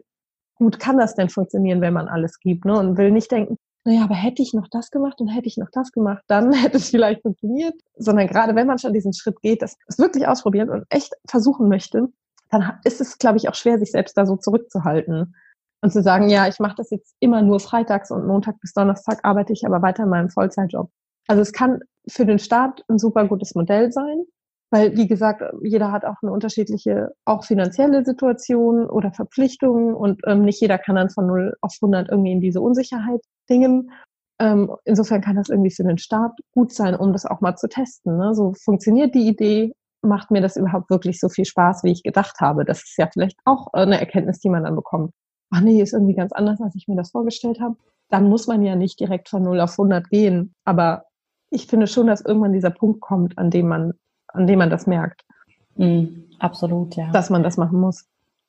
[0.56, 2.78] gut kann das denn funktionieren, wenn man alles gibt, ne?
[2.78, 5.70] Und will nicht denken, naja, aber hätte ich noch das gemacht und hätte ich noch
[5.72, 7.76] das gemacht, dann hätte es vielleicht funktioniert.
[7.96, 12.08] Sondern gerade wenn man schon diesen Schritt geht, das, wirklich ausprobieren und echt versuchen möchte,
[12.50, 15.36] dann ist es, glaube ich, auch schwer, sich selbst da so zurückzuhalten
[15.82, 19.20] und zu sagen, ja, ich mache das jetzt immer nur freitags und Montag bis Donnerstag
[19.24, 20.90] arbeite ich aber weiter in meinem Vollzeitjob.
[21.28, 21.80] Also es kann
[22.10, 24.24] für den Staat ein super gutes Modell sein,
[24.72, 30.44] weil, wie gesagt, jeder hat auch eine unterschiedliche, auch finanzielle Situation oder Verpflichtungen und ähm,
[30.44, 33.92] nicht jeder kann dann von 0 auf 100 irgendwie in diese Unsicherheit dingen.
[34.40, 37.68] Ähm, insofern kann das irgendwie für den Staat gut sein, um das auch mal zu
[37.68, 38.18] testen.
[38.18, 38.34] Ne?
[38.36, 42.40] So funktioniert die Idee, macht mir das überhaupt wirklich so viel Spaß, wie ich gedacht
[42.40, 42.64] habe.
[42.64, 45.12] Das ist ja vielleicht auch eine Erkenntnis, die man dann bekommt.
[45.52, 47.76] Ach nee, ist irgendwie ganz anders, als ich mir das vorgestellt habe.
[48.10, 50.54] Dann muss man ja nicht direkt von 0 auf 100 gehen.
[50.64, 51.06] Aber
[51.50, 53.94] ich finde schon, dass irgendwann dieser Punkt kommt, an dem man,
[54.28, 55.24] an dem man das merkt.
[55.76, 56.06] Mm,
[56.40, 57.12] absolut, ja.
[57.12, 58.06] Dass man das machen muss.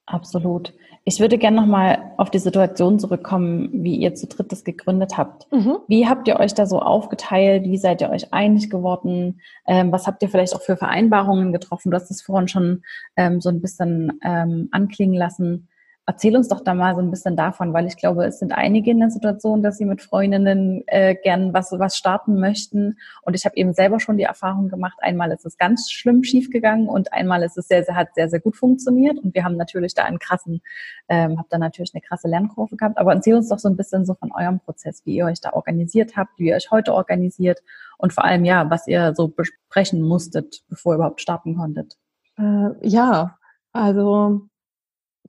[0.07, 0.75] Absolut.
[1.05, 5.51] Ich würde gerne nochmal auf die Situation zurückkommen, wie ihr zu dritt das gegründet habt.
[5.53, 5.79] Mhm.
[5.87, 7.65] Wie habt ihr euch da so aufgeteilt?
[7.65, 9.41] Wie seid ihr euch einig geworden?
[9.67, 11.91] Ähm, was habt ihr vielleicht auch für Vereinbarungen getroffen?
[11.91, 12.83] Du hast es vorhin schon
[13.17, 15.69] ähm, so ein bisschen ähm, anklingen lassen.
[16.11, 18.91] Erzähl uns doch da mal so ein bisschen davon, weil ich glaube, es sind einige
[18.91, 22.99] in der Situation, dass sie mit Freundinnen äh, gern was, was starten möchten.
[23.23, 26.89] Und ich habe eben selber schon die Erfahrung gemacht, einmal ist es ganz schlimm schiefgegangen
[26.89, 29.21] und einmal ist es sehr, sehr, hat sehr, sehr gut funktioniert.
[29.21, 30.63] Und wir haben natürlich da einen krassen,
[31.09, 32.99] ähm, habt da natürlich eine krasse Lernkurve gehabt.
[32.99, 35.53] Aber erzähl uns doch so ein bisschen so von eurem Prozess, wie ihr euch da
[35.53, 37.61] organisiert habt, wie ihr euch heute organisiert
[37.99, 41.99] und vor allem ja, was ihr so besprechen musstet, bevor ihr überhaupt starten konntet.
[42.37, 43.39] Äh, ja,
[43.73, 44.50] also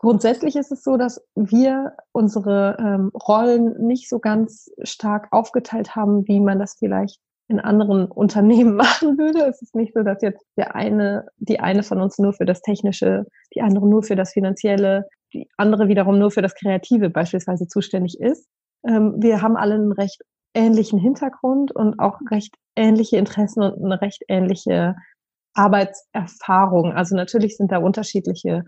[0.02, 6.28] Grundsätzlich ist es so, dass wir unsere ähm, Rollen nicht so ganz stark aufgeteilt haben,
[6.28, 9.46] wie man das vielleicht in anderen Unternehmen machen würde.
[9.46, 12.64] Es ist nicht so, dass jetzt der eine, die eine von uns nur für das
[12.64, 17.68] Technische, die andere nur für das Finanzielle, die andere wiederum nur für das Kreative beispielsweise
[17.68, 18.48] zuständig ist.
[18.84, 20.24] Ähm, wir haben alle einen recht
[20.56, 24.96] ähnlichen Hintergrund und auch recht ähnliche Interessen und eine recht ähnliche
[25.54, 26.92] Arbeitserfahrung.
[26.92, 28.64] Also natürlich sind da unterschiedliche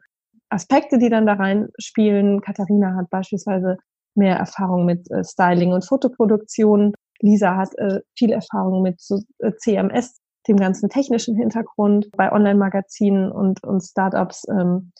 [0.54, 2.42] Aspekte, die dann da reinspielen.
[2.42, 3.78] Katharina hat beispielsweise
[4.16, 6.94] mehr Erfahrung mit äh, Styling und Fotoproduktion.
[7.22, 9.02] Lisa hat äh, viel Erfahrung mit
[9.40, 14.44] äh, CMS, dem ganzen technischen Hintergrund bei Online-Magazinen und, und Startups.
[14.50, 14.92] Ähm,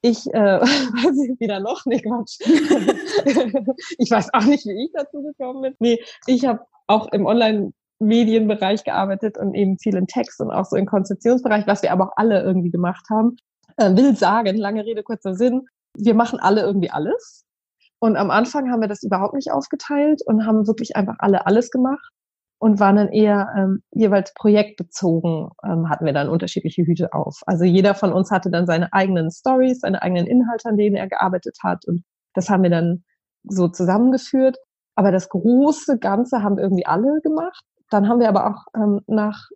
[0.00, 2.38] ich äh, weiß ich wieder noch nicht, Quatsch.
[3.98, 5.74] ich weiß auch nicht, wie ich dazu gekommen bin.
[5.80, 10.76] Nee, ich habe auch im Online-Medienbereich gearbeitet und eben viel in Text und auch so
[10.76, 13.36] im Konzeptionsbereich, was wir aber auch alle irgendwie gemacht haben.
[13.78, 17.44] Äh, will sagen, lange Rede, kurzer Sinn, wir machen alle irgendwie alles.
[18.00, 21.70] Und am Anfang haben wir das überhaupt nicht aufgeteilt und haben wirklich einfach alle alles
[21.70, 22.10] gemacht
[22.58, 27.40] und waren dann eher ähm, jeweils projektbezogen, ähm, hatten wir dann unterschiedliche Hüte auf.
[27.46, 31.08] Also jeder von uns hatte dann seine eigenen Stories, seine eigenen Inhalte, an denen er
[31.08, 33.04] gearbeitet hat und das haben wir dann
[33.44, 34.56] so zusammengeführt.
[34.94, 37.64] Aber das große Ganze haben irgendwie alle gemacht.
[37.90, 39.48] Dann haben wir aber auch ähm, nach,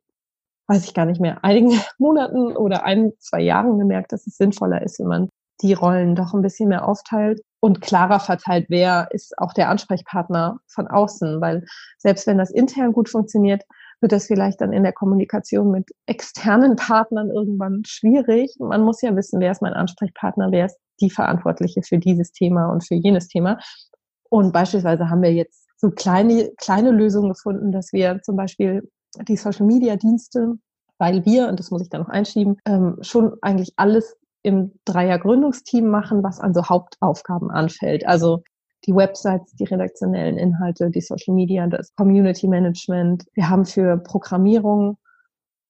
[0.73, 4.83] weiß ich gar nicht mehr, einigen Monaten oder ein, zwei Jahren gemerkt, dass es sinnvoller
[4.83, 5.29] ist, wenn man
[5.61, 10.59] die Rollen doch ein bisschen mehr aufteilt und klarer verteilt, wer ist auch der Ansprechpartner
[10.67, 11.65] von außen, weil
[11.99, 13.63] selbst wenn das intern gut funktioniert,
[14.01, 18.57] wird das vielleicht dann in der Kommunikation mit externen Partnern irgendwann schwierig.
[18.59, 22.67] Man muss ja wissen, wer ist mein Ansprechpartner, wer ist die Verantwortliche für dieses Thema
[22.67, 23.61] und für jenes Thema.
[24.31, 28.89] Und beispielsweise haben wir jetzt so kleine, kleine Lösungen gefunden, dass wir zum Beispiel
[29.21, 30.59] die Social Media Dienste,
[30.99, 35.87] weil wir, und das muss ich da noch einschieben, ähm, schon eigentlich alles im Dreier-Gründungsteam
[35.87, 38.07] machen, was an so Hauptaufgaben anfällt.
[38.07, 38.43] Also
[38.87, 43.25] die Websites, die redaktionellen Inhalte, die Social Media, das Community Management.
[43.35, 44.99] Wir haben für Programmierung,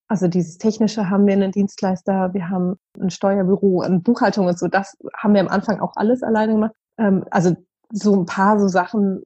[0.08, 4.68] also dieses Technische haben wir einen Dienstleister, wir haben ein Steuerbüro, eine Buchhaltung und so.
[4.68, 6.72] Das haben wir am Anfang auch alles alleine gemacht.
[6.98, 7.54] Ähm, also
[7.90, 9.22] so ein paar so Sachen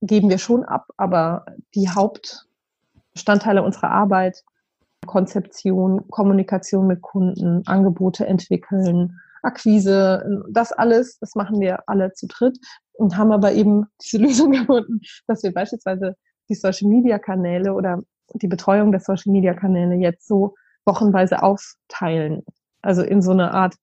[0.00, 1.44] geben wir schon ab, aber
[1.74, 1.88] die
[3.18, 4.44] Hauptbestandteile unserer Arbeit
[5.06, 12.58] Konzeption, Kommunikation mit Kunden, Angebote entwickeln, Akquise, das alles, das machen wir alle zu dritt
[12.92, 16.14] und haben aber eben diese Lösung gefunden, dass wir beispielsweise
[16.48, 18.02] die Social Media Kanäle oder
[18.34, 20.54] die Betreuung der Social Media Kanäle jetzt so
[20.84, 22.44] wochenweise aufteilen.
[22.82, 23.74] Also in so eine Art,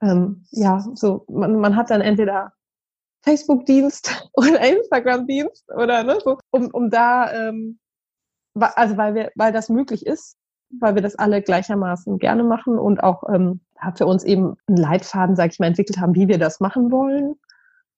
[0.00, 2.52] ähm, ja, so, man, man hat dann entweder
[3.24, 7.78] Facebook-Dienst oder Instagram-Dienst oder ne, so, um, um da ähm,
[8.54, 10.36] also weil wir, weil das möglich ist,
[10.80, 13.60] weil wir das alle gleichermaßen gerne machen und auch ähm,
[13.96, 17.34] für uns eben einen Leitfaden, sage ich mal, entwickelt haben, wie wir das machen wollen.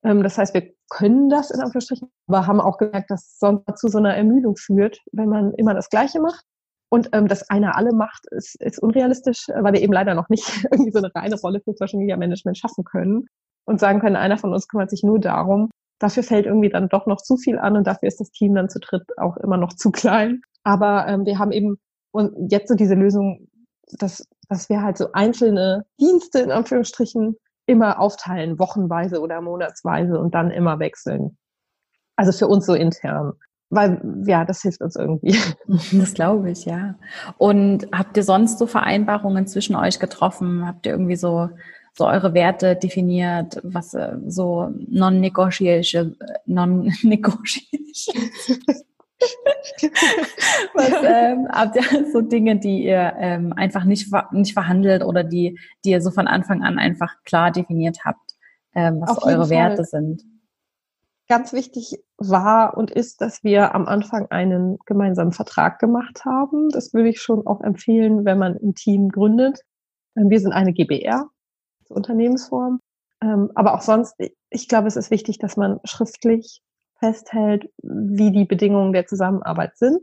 [0.03, 3.79] Ähm, das heißt, wir können das in Anführungsstrichen, aber haben auch gemerkt, dass es sonst
[3.79, 6.45] zu so einer Ermüdung führt, wenn man immer das Gleiche macht.
[6.89, 10.65] Und ähm, dass einer alle macht, ist, ist unrealistisch, weil wir eben leider noch nicht
[10.71, 13.27] irgendwie so eine reine Rolle für Social Media Management schaffen können
[13.65, 17.07] und sagen können, einer von uns kümmert sich nur darum, Dafür fällt irgendwie dann doch
[17.07, 19.73] noch zu viel an und dafür ist das Team dann zu dritt auch immer noch
[19.73, 20.43] zu klein.
[20.63, 21.79] Aber ähm, wir haben eben
[22.11, 23.49] und jetzt so diese Lösung,
[23.99, 30.35] dass, dass wir halt so einzelne Dienste in Anführungsstrichen immer aufteilen, wochenweise oder monatsweise und
[30.35, 31.37] dann immer wechseln.
[32.17, 33.35] Also für uns so intern.
[33.69, 35.37] Weil, ja, das hilft uns irgendwie.
[35.93, 36.95] Das glaube ich, ja.
[37.37, 40.67] Und habt ihr sonst so Vereinbarungen zwischen euch getroffen?
[40.67, 41.51] Habt ihr irgendwie so
[41.97, 47.81] so eure Werte definiert, was äh, so non-negotiable, non-negotiable.
[50.75, 55.59] was ähm, habt ihr so Dinge, die ihr ähm, einfach nicht, nicht verhandelt oder die,
[55.85, 58.35] die ihr so von Anfang an einfach klar definiert habt,
[58.75, 60.23] ähm, was eure Werte sind?
[61.29, 66.69] Ganz wichtig war und ist, dass wir am Anfang einen gemeinsamen Vertrag gemacht haben.
[66.69, 69.63] Das würde ich schon auch empfehlen, wenn man ein Team gründet.
[70.17, 71.29] Ähm, wir sind eine GBR,
[71.91, 72.81] Unternehmensform.
[73.23, 74.15] Ähm, aber auch sonst,
[74.51, 76.61] ich glaube, es ist wichtig, dass man schriftlich
[76.99, 80.01] festhält, wie die Bedingungen der Zusammenarbeit sind.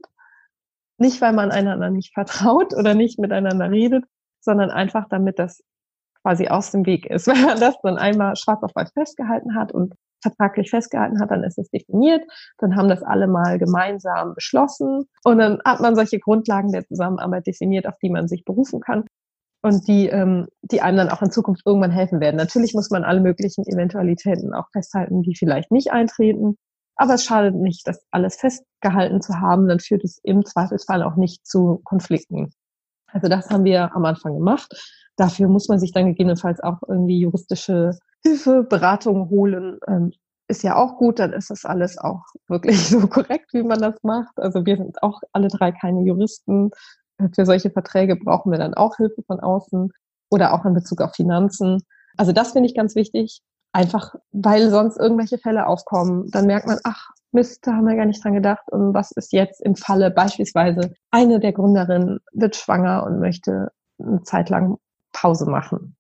[0.98, 4.06] Nicht, weil man einander nicht vertraut oder nicht miteinander redet,
[4.42, 5.64] sondern einfach, damit das
[6.22, 7.28] quasi aus dem Weg ist.
[7.28, 11.44] Wenn man das dann einmal schwarz auf weiß festgehalten hat und vertraglich festgehalten hat, dann
[11.44, 12.24] ist es definiert.
[12.60, 17.46] Dann haben das alle mal gemeinsam beschlossen und dann hat man solche Grundlagen der Zusammenarbeit
[17.46, 19.06] definiert, auf die man sich berufen kann
[19.64, 22.36] und die, ähm, die einem dann auch in Zukunft irgendwann helfen werden.
[22.36, 26.58] Natürlich muss man alle möglichen Eventualitäten auch festhalten, die vielleicht nicht eintreten.
[26.96, 29.68] Aber es schadet nicht, das alles festgehalten zu haben.
[29.68, 32.52] Dann führt es im Zweifelsfall auch nicht zu Konflikten.
[33.08, 34.70] Also das haben wir am Anfang gemacht.
[35.16, 39.80] Dafür muss man sich dann gegebenenfalls auch irgendwie juristische Hilfe, Beratung holen.
[39.88, 40.12] Ähm,
[40.50, 43.96] ist ja auch gut, dann ist das alles auch wirklich so korrekt, wie man das
[44.04, 44.38] macht.
[44.38, 46.72] Also wir sind auch alle drei keine Juristen,
[47.34, 49.92] für solche Verträge brauchen wir dann auch Hilfe von außen
[50.30, 51.82] oder auch in Bezug auf Finanzen.
[52.18, 56.30] Also das finde ich ganz wichtig, einfach weil sonst irgendwelche Fälle aufkommen.
[56.32, 58.64] Dann merkt man, ach Mist, da haben wir gar nicht dran gedacht.
[58.72, 64.22] Und was ist jetzt im Falle beispielsweise eine der Gründerinnen wird schwanger und möchte eine
[64.24, 64.78] Zeit lang
[65.12, 65.96] Pause machen.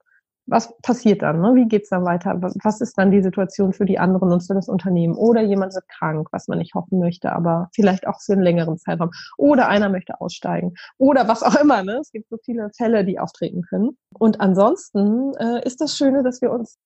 [0.45, 1.41] Was passiert dann?
[1.41, 1.55] Ne?
[1.55, 2.35] Wie geht's dann weiter?
[2.41, 5.15] Was ist dann die Situation für die anderen und für das Unternehmen?
[5.15, 8.77] Oder jemand wird krank, was man nicht hoffen möchte, aber vielleicht auch für einen längeren
[8.77, 9.11] Zeitraum.
[9.37, 10.73] Oder einer möchte aussteigen.
[10.97, 11.83] Oder was auch immer.
[11.83, 11.99] Ne?
[12.01, 13.97] Es gibt so viele Fälle, die auftreten können.
[14.17, 16.77] Und ansonsten äh, ist das Schöne, dass wir uns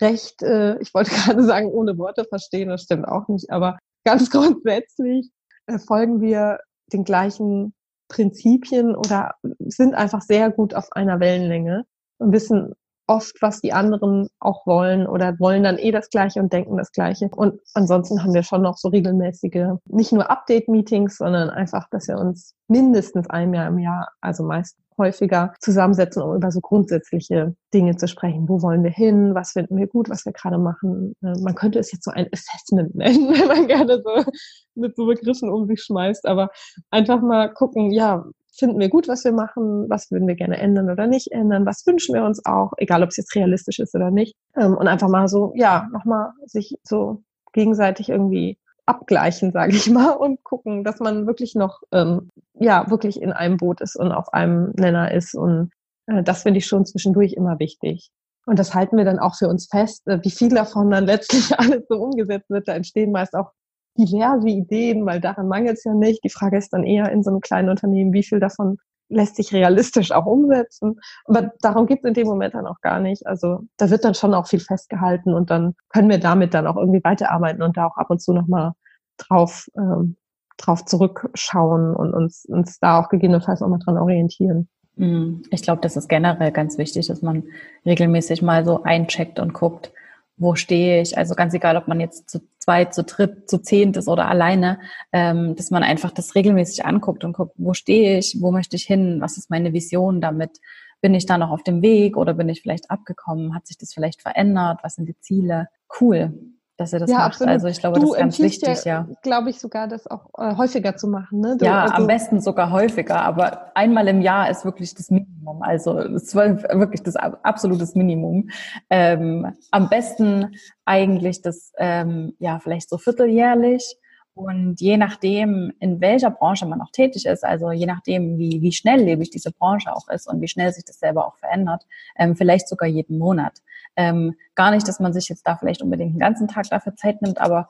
[0.00, 4.30] recht, äh, ich wollte gerade sagen, ohne Worte verstehen, das stimmt auch nicht, aber ganz
[4.30, 5.30] grundsätzlich
[5.66, 6.58] äh, folgen wir
[6.92, 7.74] den gleichen
[8.08, 11.84] Prinzipien oder sind einfach sehr gut auf einer Wellenlänge
[12.18, 12.74] und wissen
[13.06, 16.92] oft, was die anderen auch wollen oder wollen dann eh das Gleiche und denken das
[16.92, 17.28] Gleiche.
[17.34, 22.18] Und ansonsten haben wir schon noch so regelmäßige, nicht nur Update-Meetings, sondern einfach, dass wir
[22.18, 28.08] uns mindestens einmal im Jahr, also meist häufiger zusammensetzen, um über so grundsätzliche Dinge zu
[28.08, 28.48] sprechen.
[28.48, 29.34] Wo wollen wir hin?
[29.34, 31.14] Was finden wir gut, was wir gerade machen?
[31.22, 34.30] Äh, man könnte es jetzt so ein Assessment nennen, wenn man gerne so
[34.74, 36.48] mit so Begriffen um sich schmeißt, aber
[36.90, 38.24] einfach mal gucken, ja,
[38.58, 41.86] finden wir gut, was wir machen, was würden wir gerne ändern oder nicht ändern, was
[41.86, 44.36] wünschen wir uns auch, egal ob es jetzt realistisch ist oder nicht.
[44.56, 50.10] Ähm, und einfach mal so, ja, nochmal sich so gegenseitig irgendwie abgleichen, sage ich mal,
[50.16, 54.32] und gucken, dass man wirklich noch, ähm, ja, wirklich in einem Boot ist und auf
[54.32, 55.34] einem Nenner ist.
[55.34, 55.70] Und
[56.06, 58.10] äh, das finde ich schon zwischendurch immer wichtig.
[58.46, 60.06] Und das halten wir dann auch für uns fest.
[60.06, 63.50] Äh, wie viel davon dann letztlich alles so umgesetzt wird, da entstehen meist auch
[63.98, 66.22] diverse Ideen, weil daran mangelt es ja nicht.
[66.24, 68.78] Die Frage ist dann eher in so einem kleinen Unternehmen, wie viel davon
[69.08, 71.00] lässt sich realistisch auch umsetzen.
[71.26, 73.26] Aber darum geht es in dem Moment dann auch gar nicht.
[73.26, 76.76] Also da wird dann schon auch viel festgehalten und dann können wir damit dann auch
[76.76, 78.72] irgendwie weiterarbeiten und da auch ab und zu nochmal
[79.16, 80.16] drauf, ähm,
[80.56, 84.68] drauf zurückschauen und uns, uns da auch gegebenenfalls nochmal dran orientieren.
[84.96, 85.42] Mhm.
[85.50, 87.44] Ich glaube, das ist generell ganz wichtig, dass man
[87.84, 89.92] regelmäßig mal so eincheckt und guckt,
[90.36, 91.16] wo stehe ich.
[91.16, 94.80] Also ganz egal, ob man jetzt zu zweit, zu dritt, zu zehnt ist oder alleine,
[95.12, 98.84] ähm, dass man einfach das regelmäßig anguckt und guckt, wo stehe ich, wo möchte ich
[98.84, 100.58] hin, was ist meine Vision damit.
[101.00, 103.54] Bin ich da noch auf dem Weg oder bin ich vielleicht abgekommen?
[103.54, 104.80] Hat sich das vielleicht verändert?
[104.82, 105.68] Was sind die Ziele?
[106.00, 106.32] Cool
[106.76, 107.26] dass er das ja, macht.
[107.28, 107.52] Absolut.
[107.52, 109.08] Also ich glaube, du das ist ganz wichtig, ja.
[109.22, 111.40] Glaube ich sogar, das auch äh, häufiger zu machen.
[111.40, 111.56] Ne?
[111.56, 115.62] Du, ja, also am besten sogar häufiger, aber einmal im Jahr ist wirklich das Minimum.
[115.62, 118.50] Also war wirklich das absolutes Minimum.
[118.90, 123.96] Ähm, am besten eigentlich das, ähm, ja, vielleicht so vierteljährlich.
[124.34, 128.70] Und je nachdem, in welcher Branche man auch tätig ist, also je nachdem, wie, wie
[128.70, 131.86] schnelllebig diese Branche auch ist und wie schnell sich das selber auch verändert,
[132.18, 133.62] ähm, vielleicht sogar jeden Monat.
[133.96, 137.22] Ähm, gar nicht, dass man sich jetzt da vielleicht unbedingt einen ganzen Tag dafür Zeit
[137.22, 137.68] nimmt, aber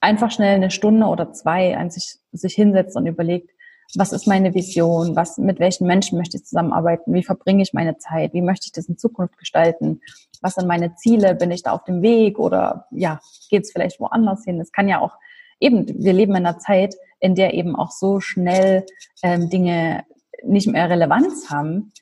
[0.00, 3.50] einfach schnell eine Stunde oder zwei an sich, sich hinsetzt und überlegt,
[3.96, 7.98] was ist meine Vision, was, mit welchen Menschen möchte ich zusammenarbeiten, wie verbringe ich meine
[7.98, 10.00] Zeit, wie möchte ich das in Zukunft gestalten,
[10.40, 14.00] was sind meine Ziele, bin ich da auf dem Weg oder ja, geht es vielleicht
[14.00, 14.60] woanders hin.
[14.60, 15.18] Es kann ja auch
[15.58, 18.86] eben, wir leben in einer Zeit, in der eben auch so schnell
[19.22, 20.04] ähm, Dinge
[20.42, 21.92] nicht mehr Relevanz haben,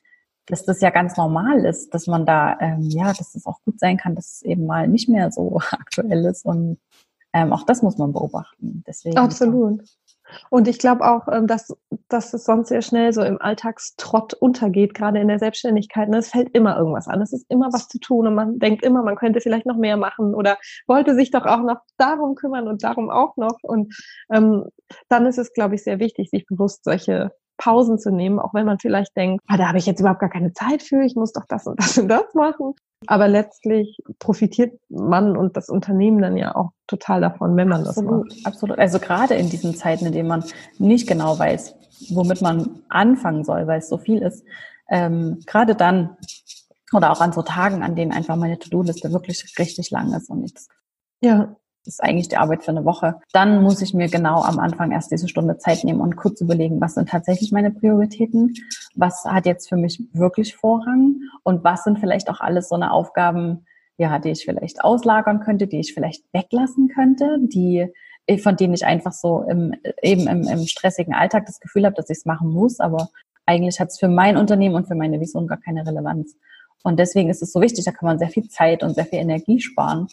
[0.49, 3.79] dass das ja ganz normal ist, dass man da, ähm, ja, dass es auch gut
[3.79, 6.79] sein kann, dass es eben mal nicht mehr so aktuell ist und
[7.33, 8.83] ähm, auch das muss man beobachten.
[8.87, 9.83] Deswegen, Absolut.
[10.49, 11.75] Und ich glaube auch, ähm, dass,
[12.07, 16.09] dass es sonst sehr schnell so im Alltagstrott untergeht, gerade in der Selbstständigkeit.
[16.09, 16.17] Ne?
[16.17, 17.21] Es fällt immer irgendwas an.
[17.21, 19.97] Es ist immer was zu tun und man denkt immer, man könnte vielleicht noch mehr
[19.97, 20.57] machen oder
[20.87, 23.57] wollte sich doch auch noch darum kümmern und darum auch noch.
[23.63, 23.95] Und
[24.31, 24.65] ähm,
[25.07, 28.65] dann ist es, glaube ich, sehr wichtig, sich bewusst solche Pausen zu nehmen, auch wenn
[28.65, 31.33] man vielleicht denkt, ah, da habe ich jetzt überhaupt gar keine Zeit für, ich muss
[31.33, 32.73] doch das und das und das machen.
[33.05, 38.31] Aber letztlich profitiert man und das Unternehmen dann ja auch total davon, wenn man absolut,
[38.31, 38.47] das macht.
[38.47, 38.79] Absolut.
[38.79, 40.43] Also gerade in diesen Zeiten, in denen man
[40.79, 41.75] nicht genau weiß,
[42.09, 44.43] womit man anfangen soll, weil es so viel ist,
[44.89, 46.17] ähm, gerade dann
[46.93, 50.43] oder auch an so Tagen, an denen einfach meine To-Do-Liste wirklich richtig lang ist und
[50.43, 50.53] ich
[51.89, 53.15] das ist eigentlich die Arbeit für eine Woche.
[53.33, 56.79] Dann muss ich mir genau am Anfang erst diese Stunde Zeit nehmen und kurz überlegen,
[56.79, 58.53] was sind tatsächlich meine Prioritäten,
[58.93, 62.91] was hat jetzt für mich wirklich Vorrang und was sind vielleicht auch alles so eine
[62.91, 63.65] Aufgaben,
[63.97, 67.87] ja, die ich vielleicht auslagern könnte, die ich vielleicht weglassen könnte, die
[68.43, 69.73] von denen ich einfach so im,
[70.03, 73.09] eben im, im stressigen Alltag das Gefühl habe, dass ich es machen muss, aber
[73.47, 76.35] eigentlich hat es für mein Unternehmen und für meine Vision gar keine Relevanz.
[76.83, 79.17] Und deswegen ist es so wichtig, da kann man sehr viel Zeit und sehr viel
[79.17, 80.07] Energie sparen,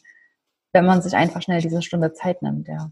[0.77, 2.91] wenn man sich einfach schnell diese Stunde Zeit nimmt, ja.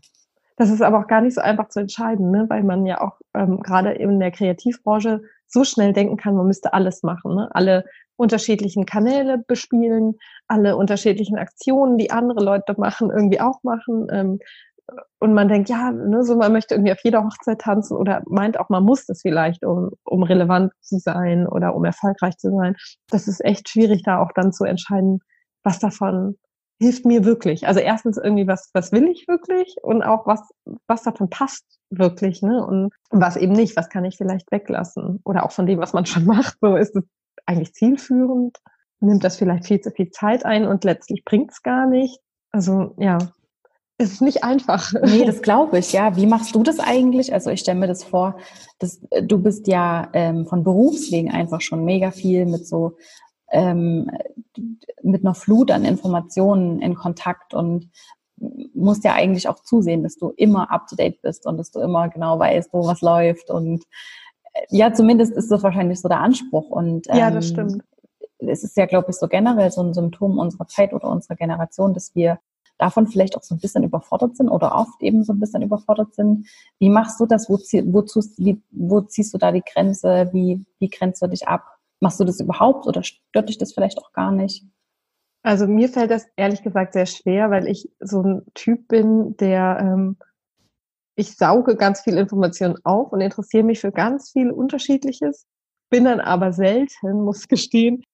[0.56, 2.46] Das ist aber auch gar nicht so einfach zu entscheiden, ne?
[2.48, 6.72] weil man ja auch ähm, gerade in der Kreativbranche so schnell denken kann, man müsste
[6.72, 7.34] alles machen.
[7.34, 7.48] Ne?
[7.52, 7.84] Alle
[8.16, 10.14] unterschiedlichen Kanäle bespielen,
[10.46, 14.06] alle unterschiedlichen Aktionen, die andere Leute machen, irgendwie auch machen.
[14.10, 14.38] Ähm,
[15.18, 18.58] und man denkt, ja, ne, so man möchte irgendwie auf jeder Hochzeit tanzen oder meint
[18.60, 22.76] auch, man muss das vielleicht, um, um relevant zu sein oder um erfolgreich zu sein.
[23.10, 25.20] Das ist echt schwierig, da auch dann zu entscheiden,
[25.64, 26.36] was davon
[26.80, 27.66] hilft mir wirklich.
[27.66, 30.40] Also erstens irgendwie, was, was will ich wirklich und auch was,
[30.86, 32.64] was davon passt wirklich, ne?
[32.66, 35.20] Und was eben nicht, was kann ich vielleicht weglassen?
[35.24, 37.04] Oder auch von dem, was man schon macht, so ist es
[37.46, 38.58] eigentlich zielführend.
[39.00, 42.20] nimmt das vielleicht viel zu viel Zeit ein und letztlich bringt es gar nicht.
[42.50, 43.18] Also ja,
[43.96, 44.92] es ist nicht einfach.
[45.04, 46.16] Nee, das glaube ich, ja.
[46.16, 47.32] Wie machst du das eigentlich?
[47.32, 48.36] Also ich stelle mir das vor,
[48.78, 52.96] dass äh, du bist ja ähm, von Berufswegen einfach schon mega viel mit so
[53.54, 54.10] ähm,
[55.02, 57.88] mit einer Flut an Informationen in Kontakt und
[58.74, 61.80] musst ja eigentlich auch zusehen, dass du immer up to date bist und dass du
[61.80, 63.84] immer genau weißt, wo was läuft und
[64.52, 67.84] äh, ja, zumindest ist das wahrscheinlich so der Anspruch und ähm, ja, das ähm, stimmt.
[68.38, 71.94] Es ist ja, glaube ich, so generell so ein Symptom unserer Zeit oder unserer Generation,
[71.94, 72.40] dass wir
[72.76, 76.14] davon vielleicht auch so ein bisschen überfordert sind oder oft eben so ein bisschen überfordert
[76.14, 76.48] sind.
[76.80, 77.48] Wie machst du das?
[77.48, 80.28] Wo, wozu, wie, wo ziehst du da die Grenze?
[80.32, 81.73] Wie, wie grenzt du dich ab?
[82.04, 84.62] Machst du das überhaupt oder stört dich das vielleicht auch gar nicht?
[85.42, 89.78] Also mir fällt das ehrlich gesagt sehr schwer, weil ich so ein Typ bin, der
[89.80, 90.18] ähm,
[91.16, 95.46] ich sauge ganz viel Informationen auf und interessiere mich für ganz viel Unterschiedliches,
[95.88, 98.04] bin dann aber selten, muss gestehen,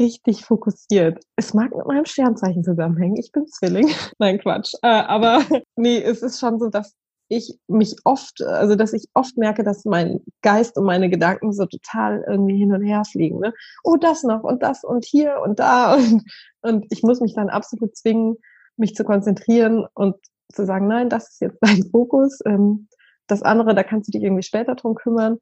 [0.00, 1.22] richtig fokussiert.
[1.36, 3.18] Es mag mit meinem Sternzeichen zusammenhängen.
[3.18, 3.88] Ich bin Zwilling.
[4.18, 4.74] Nein, Quatsch.
[4.82, 5.44] Äh, aber
[5.76, 6.96] nee, es ist schon so, dass
[7.28, 11.66] ich mich oft, also dass ich oft merke, dass mein Geist und meine Gedanken so
[11.66, 13.38] total irgendwie hin und her fliegen.
[13.38, 13.52] Ne?
[13.84, 15.96] Oh, das noch und das und hier und da.
[15.98, 16.24] Und,
[16.62, 18.36] und ich muss mich dann absolut zwingen,
[18.76, 20.16] mich zu konzentrieren und
[20.52, 22.40] zu sagen, nein, das ist jetzt dein Fokus.
[22.46, 22.88] Ähm,
[23.26, 25.38] das andere, da kannst du dich irgendwie später drum kümmern.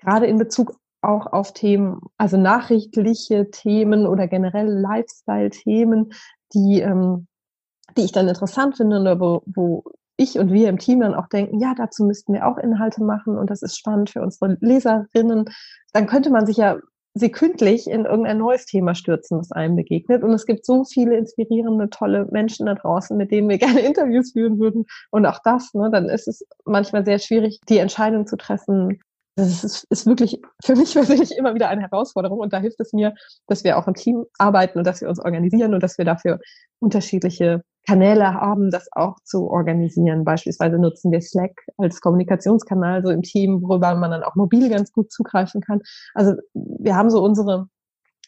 [0.00, 6.12] Gerade in Bezug auch auf Themen, also nachrichtliche Themen oder generell Lifestyle-Themen,
[6.52, 7.28] die, ähm,
[7.96, 9.84] die ich dann interessant finde oder wo, wo
[10.16, 13.36] ich und wir im Team dann auch denken, ja, dazu müssten wir auch Inhalte machen
[13.36, 15.50] und das ist spannend für unsere Leserinnen,
[15.92, 16.78] dann könnte man sich ja
[17.16, 20.22] sekündlich in irgendein neues Thema stürzen, was einem begegnet.
[20.22, 24.32] Und es gibt so viele inspirierende, tolle Menschen da draußen, mit denen wir gerne Interviews
[24.32, 24.84] führen würden.
[25.10, 29.00] Und auch das, ne, dann ist es manchmal sehr schwierig, die Entscheidung zu treffen,
[29.36, 32.92] das ist, ist wirklich für mich persönlich immer wieder eine Herausforderung und da hilft es
[32.92, 33.14] mir,
[33.46, 36.40] dass wir auch im Team arbeiten und dass wir uns organisieren und dass wir dafür
[36.78, 40.24] unterschiedliche Kanäle haben, das auch zu organisieren.
[40.24, 44.90] Beispielsweise nutzen wir Slack als Kommunikationskanal so im Team, worüber man dann auch mobil ganz
[44.90, 45.80] gut zugreifen kann.
[46.14, 47.68] Also wir haben so unsere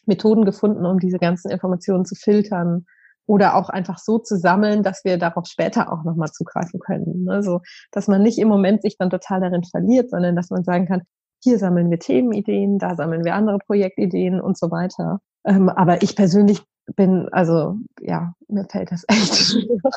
[0.05, 2.85] Methoden gefunden, um diese ganzen Informationen zu filtern,
[3.29, 7.29] oder auch einfach so zu sammeln, dass wir darauf später auch nochmal zugreifen können.
[7.29, 7.61] Also,
[7.91, 11.03] dass man nicht im Moment sich dann total darin verliert, sondern dass man sagen kann,
[11.43, 15.19] hier sammeln wir Themenideen, da sammeln wir andere Projektideen und so weiter.
[15.45, 16.63] Ähm, aber ich persönlich
[16.95, 19.91] bin, also ja, mir fällt das echt schwer.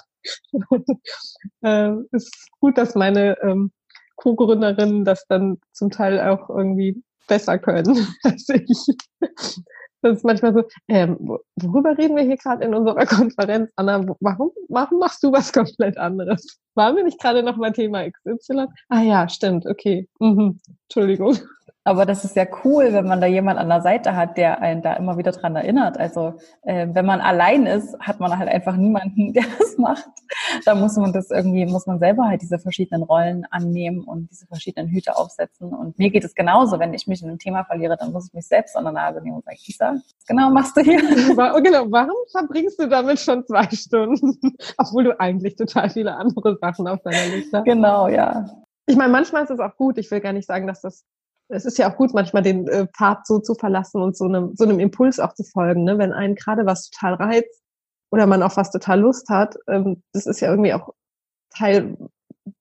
[1.62, 3.72] ähm, ist gut, dass meine ähm,
[4.16, 8.94] Co-Gründerinnen das dann zum Teil auch irgendwie besser können als ich.
[10.02, 11.16] Das ist manchmal so, ähm,
[11.56, 14.04] worüber reden wir hier gerade in unserer Konferenz, Anna?
[14.20, 16.58] Warum, warum machst du was komplett anderes?
[16.74, 18.66] Waren wir nicht gerade noch mal Thema XY?
[18.88, 20.08] Ah ja, stimmt, okay.
[20.18, 20.58] Mhm.
[20.88, 21.38] Entschuldigung.
[21.84, 24.82] Aber das ist ja cool, wenn man da jemand an der Seite hat, der einen
[24.82, 25.98] da immer wieder dran erinnert.
[25.98, 30.08] Also äh, wenn man allein ist, hat man halt einfach niemanden, der das macht.
[30.64, 34.46] Da muss man das irgendwie, muss man selber halt diese verschiedenen Rollen annehmen und diese
[34.46, 35.74] verschiedenen Hüte aufsetzen.
[35.74, 38.32] Und mir geht es genauso, wenn ich mich in einem Thema verliere, dann muss ich
[38.32, 40.98] mich selbst an der Nase nehmen und sagen, Isa, was genau machst du hier?
[41.62, 44.38] genau, warum verbringst du damit schon zwei Stunden?
[44.78, 47.64] Obwohl du eigentlich total viele andere Sachen auf deiner Liste hast.
[47.64, 48.46] Genau, ja.
[48.86, 49.98] Ich meine, manchmal ist es auch gut.
[49.98, 51.04] Ich will gar nicht sagen, dass das
[51.52, 54.56] es ist ja auch gut, manchmal den äh, Pfad so zu verlassen und so einem,
[54.56, 55.84] so einem Impuls auch zu folgen.
[55.84, 55.98] Ne?
[55.98, 57.62] Wenn einen gerade was total reizt
[58.10, 60.90] oder man auf was total Lust hat, ähm, das ist ja irgendwie auch
[61.50, 61.96] Teil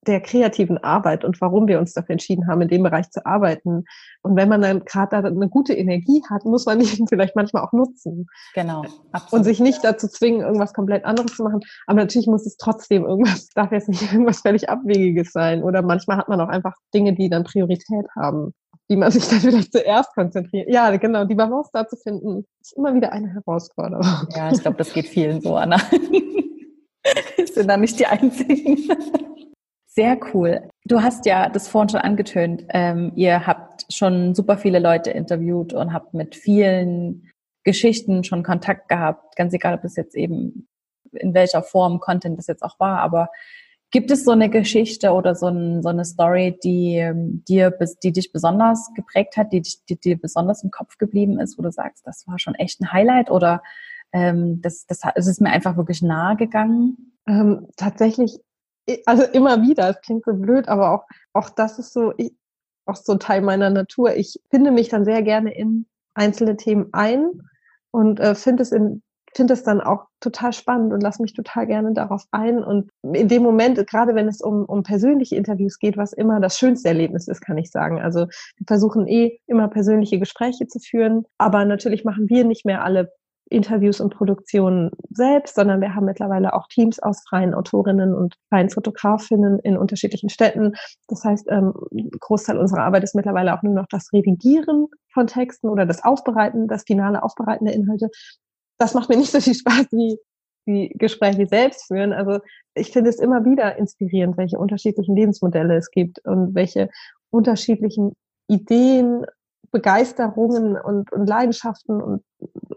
[0.06, 3.86] der kreativen Arbeit und warum wir uns dafür entschieden haben, in dem Bereich zu arbeiten.
[4.22, 7.64] Und wenn man dann gerade da eine gute Energie hat, muss man die vielleicht manchmal
[7.64, 8.28] auch nutzen.
[8.54, 8.84] Genau.
[9.12, 9.34] Absolut.
[9.34, 11.62] Und sich nicht dazu zwingen, irgendwas komplett anderes zu machen.
[11.88, 15.64] Aber natürlich muss es trotzdem irgendwas, darf jetzt nicht irgendwas völlig Abwegiges sein.
[15.64, 18.54] Oder manchmal hat man auch einfach Dinge, die dann Priorität haben
[18.92, 20.68] die man sich dann vielleicht zuerst konzentriert.
[20.70, 24.06] Ja, genau, die Balance da zu finden, ist immer wieder eine Herausforderung.
[24.36, 25.78] Ja, ich glaube, das geht vielen so, Anna.
[27.54, 28.78] sind da nicht die Einzigen.
[29.88, 30.68] Sehr cool.
[30.84, 32.66] Du hast ja das vorhin schon angetönt.
[32.70, 37.30] Ähm, ihr habt schon super viele Leute interviewt und habt mit vielen
[37.64, 39.38] Geschichten schon Kontakt gehabt.
[39.38, 40.68] Ganz egal, ob es jetzt eben
[41.14, 43.30] in welcher Form Content das jetzt auch war, aber
[43.92, 48.14] Gibt es so eine Geschichte oder so, ein, so eine Story, die ähm, dir, die
[48.14, 52.08] dich besonders geprägt hat, die, die dir besonders im Kopf geblieben ist, wo du sagst,
[52.08, 53.62] das war schon echt ein Highlight oder
[54.14, 57.14] ähm, das, das, das ist mir einfach wirklich nahe gegangen?
[57.28, 58.40] Ähm, tatsächlich,
[59.06, 62.34] also immer wieder, es klingt so blöd, aber auch, auch das ist so, ich,
[62.86, 64.16] auch so Teil meiner Natur.
[64.16, 67.30] Ich finde mich dann sehr gerne in einzelne Themen ein
[67.92, 69.04] und äh, finde es in
[69.36, 72.64] finde es dann auch total spannend und lasse mich total gerne darauf ein.
[72.64, 76.58] Und in dem Moment, gerade wenn es um, um persönliche Interviews geht, was immer das
[76.58, 78.02] schönste Erlebnis ist, kann ich sagen.
[78.02, 78.28] Also
[78.58, 83.12] wir versuchen eh immer persönliche Gespräche zu führen, aber natürlich machen wir nicht mehr alle
[83.52, 88.70] Interviews und Produktionen selbst, sondern wir haben mittlerweile auch Teams aus freien Autorinnen und freien
[88.70, 90.74] Fotografinnen in unterschiedlichen Städten.
[91.08, 91.74] Das heißt, ähm,
[92.20, 96.68] Großteil unserer Arbeit ist mittlerweile auch nur noch das Redigieren von Texten oder das Aufbereiten,
[96.68, 98.10] das finale Aufbereiten der Inhalte.
[98.82, 100.18] Das macht mir nicht so viel Spaß wie
[100.66, 102.14] die Gespräche selbst führen.
[102.14, 102.40] Also
[102.74, 106.90] ich finde es immer wieder inspirierend, welche unterschiedlichen Lebensmodelle es gibt und welche
[107.30, 108.16] unterschiedlichen
[108.48, 109.24] Ideen,
[109.72, 112.24] Begeisterungen und, und Leidenschaften und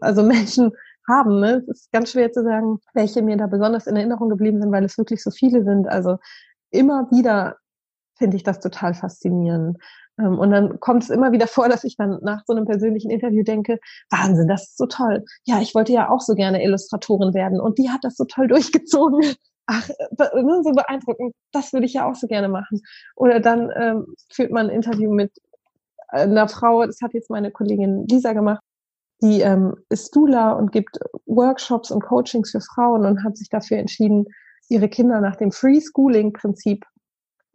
[0.02, 0.72] also Menschen
[1.08, 1.40] haben.
[1.40, 1.64] Ne?
[1.70, 4.84] Es ist ganz schwer zu sagen, welche mir da besonders in Erinnerung geblieben sind, weil
[4.84, 5.88] es wirklich so viele sind.
[5.88, 6.18] Also
[6.70, 7.56] immer wieder
[8.18, 9.78] finde ich das total faszinierend.
[10.18, 13.10] Ähm, und dann kommt es immer wieder vor, dass ich dann nach so einem persönlichen
[13.10, 13.78] Interview denke,
[14.10, 15.24] Wahnsinn, das ist so toll.
[15.44, 18.48] Ja, ich wollte ja auch so gerne Illustratorin werden und die hat das so toll
[18.48, 19.34] durchgezogen
[19.66, 22.82] ach, ne, so beeindruckend, das würde ich ja auch so gerne machen.
[23.16, 25.32] Oder dann ähm, führt man ein Interview mit
[26.08, 28.62] einer Frau, das hat jetzt meine Kollegin Lisa gemacht,
[29.22, 33.78] die ähm, ist Dula und gibt Workshops und Coachings für Frauen und hat sich dafür
[33.78, 34.26] entschieden,
[34.68, 36.84] ihre Kinder nach dem Free Schooling Prinzip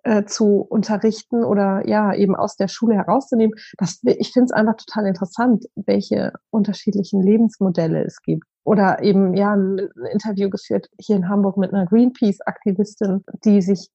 [0.04, 3.56] äh, zu unterrichten oder ja eben aus der Schule herauszunehmen.
[3.78, 8.44] Das, ich finde es einfach total interessant, welche unterschiedlichen Lebensmodelle es gibt.
[8.64, 13.90] Oder eben ja ein, Interview geführt hier in Hamburg mit einer Greenpeace-Aktivistin, die sich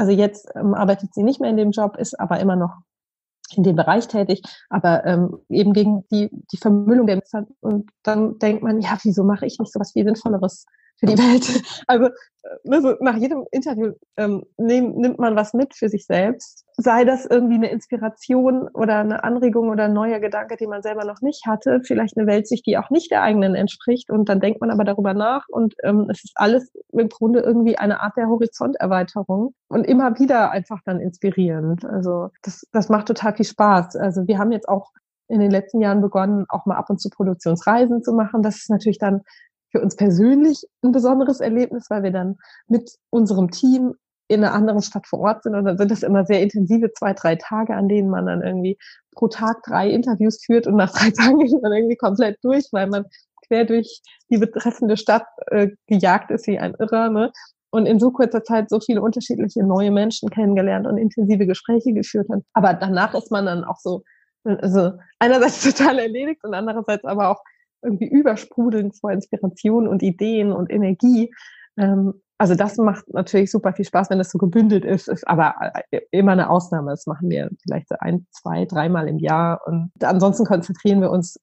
[0.00, 2.78] also jetzt ähm, arbeitet sie nicht mehr in dem Job, ist aber immer noch
[3.54, 7.46] in dem Bereich tätig, aber ähm, eben gegen die, die Vermüllung der Messer.
[7.60, 10.64] Und dann denkt man, ja, wieso mache ich nicht so was viel Sinnvolleres
[11.00, 11.62] für die Welt?
[11.86, 12.10] Also
[12.64, 16.64] ne, so nach jedem Interview ähm, nehm, nimmt man was mit für sich selbst.
[16.76, 21.04] Sei das irgendwie eine Inspiration oder eine Anregung oder ein neuer Gedanke, den man selber
[21.04, 21.80] noch nicht hatte.
[21.82, 24.10] Vielleicht eine Weltsicht, die auch nicht der eigenen entspricht.
[24.10, 27.76] Und dann denkt man aber darüber nach und ähm, es ist alles im Grunde irgendwie
[27.76, 31.84] eine Art der Horizonterweiterung und immer wieder einfach dann inspirierend.
[31.84, 33.96] Also das, das macht total viel Spaß.
[33.96, 34.90] Also wir haben jetzt auch
[35.28, 38.42] in den letzten Jahren begonnen, auch mal ab und zu Produktionsreisen zu machen.
[38.42, 39.22] Das ist natürlich dann
[39.70, 42.36] für uns persönlich ein besonderes Erlebnis, weil wir dann
[42.68, 43.94] mit unserem Team
[44.30, 47.14] in einer anderen Stadt vor Ort sind und dann sind das immer sehr intensive zwei,
[47.14, 48.78] drei Tage, an denen man dann irgendwie
[49.12, 52.86] pro Tag drei Interviews führt und nach drei Tagen ist man irgendwie komplett durch, weil
[52.86, 53.06] man
[53.48, 57.32] quer durch die betreffende Stadt äh, gejagt ist wie ein Irrer, ne?
[57.72, 62.28] Und in so kurzer Zeit so viele unterschiedliche neue Menschen kennengelernt und intensive Gespräche geführt
[62.28, 62.42] hat.
[62.52, 64.02] Aber danach ist man dann auch so,
[64.44, 67.40] also einerseits total erledigt und andererseits aber auch
[67.82, 71.32] irgendwie übersprudeln vor Inspiration und Ideen und Energie.
[71.76, 75.56] Ähm, also das macht natürlich super viel Spaß, wenn das so gebündelt ist, ist aber
[75.90, 76.90] äh, immer eine Ausnahme.
[76.90, 79.60] Das machen wir vielleicht ein, zwei, dreimal im Jahr.
[79.66, 81.38] Und ansonsten konzentrieren wir uns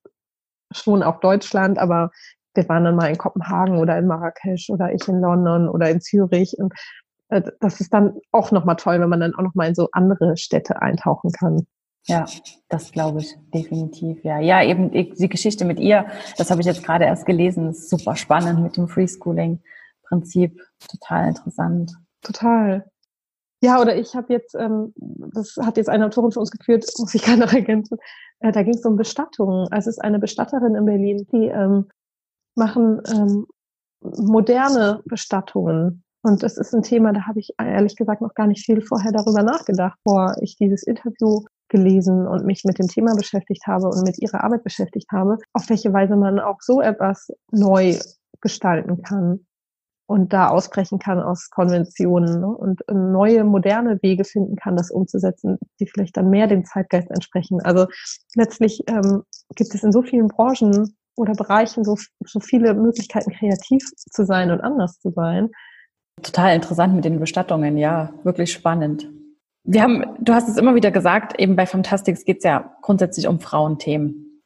[0.71, 2.09] schon auf Deutschland, aber
[2.55, 6.01] wir waren dann mal in Kopenhagen oder in Marrakesch oder ich in London oder in
[6.01, 6.55] Zürich.
[6.57, 6.73] Und
[7.29, 10.35] äh, das ist dann auch nochmal toll, wenn man dann auch nochmal in so andere
[10.35, 11.67] Städte eintauchen kann.
[12.07, 12.25] Ja,
[12.69, 14.23] das glaube ich definitiv.
[14.23, 17.89] Ja, ja, eben die Geschichte mit ihr, das habe ich jetzt gerade erst gelesen, ist
[17.89, 21.91] super spannend mit dem Freeschooling-Prinzip, total interessant.
[22.21, 22.89] Total.
[23.61, 27.13] Ja, oder ich habe jetzt, ähm, das hat jetzt eine Autorin für uns geführt, muss
[27.13, 27.97] ich gerade noch ergänzen.
[28.39, 29.67] Äh, da ging es um Bestattungen.
[29.71, 31.87] Also es ist eine Bestatterin in Berlin, die ähm,
[32.55, 33.47] machen ähm,
[34.01, 36.03] moderne Bestattungen.
[36.21, 39.11] Und das ist ein Thema, da habe ich ehrlich gesagt noch gar nicht viel vorher
[39.11, 44.03] darüber nachgedacht, bevor ich dieses Interview gelesen und mich mit dem Thema beschäftigt habe und
[44.03, 47.97] mit ihrer Arbeit beschäftigt habe, auf welche Weise man auch so etwas neu
[48.41, 49.45] gestalten kann
[50.07, 52.47] und da ausbrechen kann aus Konventionen ne?
[52.47, 57.59] und neue, moderne Wege finden kann, das umzusetzen, die vielleicht dann mehr dem Zeitgeist entsprechen.
[57.61, 57.87] Also
[58.35, 59.23] letztlich ähm,
[59.55, 64.51] gibt es in so vielen Branchen oder Bereichen so, so viele Möglichkeiten, kreativ zu sein
[64.51, 65.49] und anders zu sein.
[66.23, 69.09] Total interessant mit den Bestattungen, ja, wirklich spannend.
[69.67, 73.27] Wir haben, du hast es immer wieder gesagt, eben bei Fantastics geht es ja grundsätzlich
[73.27, 74.41] um Frauenthemen.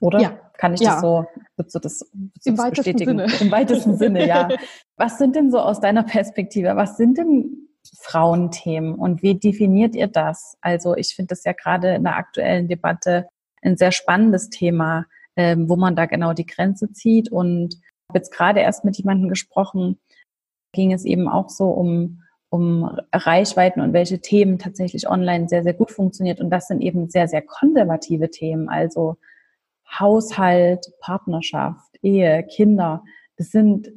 [0.00, 0.20] Oder?
[0.20, 0.38] Ja.
[0.56, 0.92] Kann ich ja.
[0.92, 3.18] das so, würdest du das, würdest Im das bestätigen?
[3.18, 3.26] Sinne.
[3.40, 4.48] Im weitesten Sinne, ja.
[4.96, 7.68] Was sind denn so aus deiner Perspektive, was sind denn
[8.00, 10.56] Frauenthemen und wie definiert ihr das?
[10.60, 13.26] Also ich finde das ja gerade in der aktuellen Debatte
[13.60, 15.06] ein sehr spannendes Thema,
[15.36, 17.30] ähm, wo man da genau die Grenze zieht.
[17.32, 17.74] Und
[18.08, 19.98] habe jetzt gerade erst mit jemandem gesprochen,
[20.72, 22.22] ging es eben auch so um
[22.54, 26.38] um Reichweiten und welche Themen tatsächlich online sehr, sehr gut funktioniert.
[26.38, 29.16] Und das sind eben sehr, sehr konservative Themen, also
[29.98, 33.02] Haushalt, Partnerschaft, Ehe, Kinder.
[33.36, 33.90] Das sind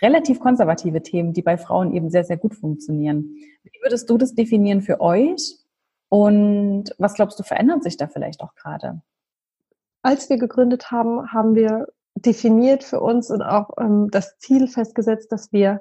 [0.00, 3.24] relativ konservative Themen, die bei Frauen eben sehr, sehr gut funktionieren.
[3.64, 5.56] Wie würdest du das definieren für euch?
[6.08, 9.02] Und was glaubst du, verändert sich da vielleicht auch gerade?
[10.02, 15.32] Als wir gegründet haben, haben wir definiert für uns und auch ähm, das Ziel festgesetzt,
[15.32, 15.80] dass wir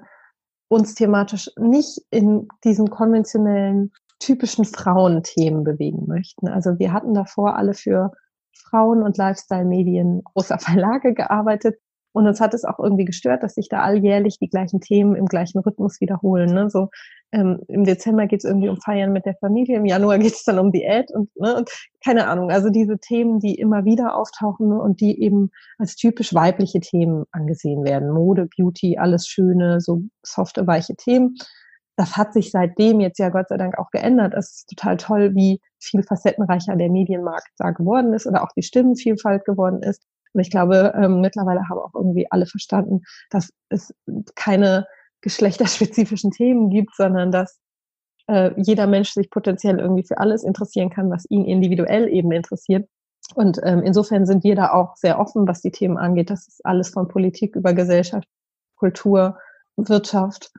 [0.70, 6.48] uns thematisch nicht in diesen konventionellen, typischen Frauenthemen bewegen möchten.
[6.48, 8.12] Also wir hatten davor alle für
[8.54, 11.80] Frauen- und Lifestyle-Medien großer Verlage gearbeitet.
[12.12, 15.26] Und uns hat es auch irgendwie gestört, dass sich da alljährlich die gleichen Themen im
[15.26, 16.54] gleichen Rhythmus wiederholen.
[16.54, 16.70] Ne?
[16.70, 16.90] So
[17.32, 20.44] ähm, im Dezember geht es irgendwie um Feiern mit der Familie, im Januar geht es
[20.44, 21.70] dann um Diät und, ne, und
[22.04, 22.50] keine Ahnung.
[22.50, 27.26] Also diese Themen, die immer wieder auftauchen ne, und die eben als typisch weibliche Themen
[27.32, 28.10] angesehen werden.
[28.10, 31.36] Mode, Beauty, alles Schöne, so softe, weiche Themen.
[31.96, 34.34] Das hat sich seitdem jetzt ja Gott sei Dank auch geändert.
[34.34, 38.64] Es ist total toll, wie viel facettenreicher der Medienmarkt da geworden ist oder auch die
[38.64, 40.06] Stimmenvielfalt geworden ist.
[40.34, 43.94] Und ich glaube, ähm, mittlerweile haben auch irgendwie alle verstanden, dass es
[44.36, 44.88] keine
[45.22, 47.60] geschlechterspezifischen Themen gibt, sondern dass
[48.28, 52.88] äh, jeder Mensch sich potenziell irgendwie für alles interessieren kann, was ihn individuell eben interessiert.
[53.36, 56.30] Und ähm, insofern sind wir da auch sehr offen, was die Themen angeht.
[56.30, 58.28] Das ist alles von Politik über Gesellschaft,
[58.76, 59.38] Kultur,
[59.76, 60.52] Wirtschaft,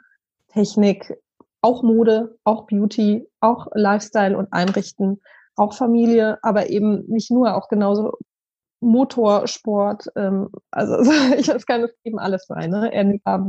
[0.49, 1.17] Technik,
[1.63, 5.21] auch Mode, auch Beauty, auch Lifestyle und Einrichten,
[5.57, 8.17] auch Familie, aber eben nicht nur, auch genauso
[8.81, 10.97] Motorsport, ähm, also
[11.37, 12.71] ich, es kann eben alles sein.
[12.71, 12.91] Ne?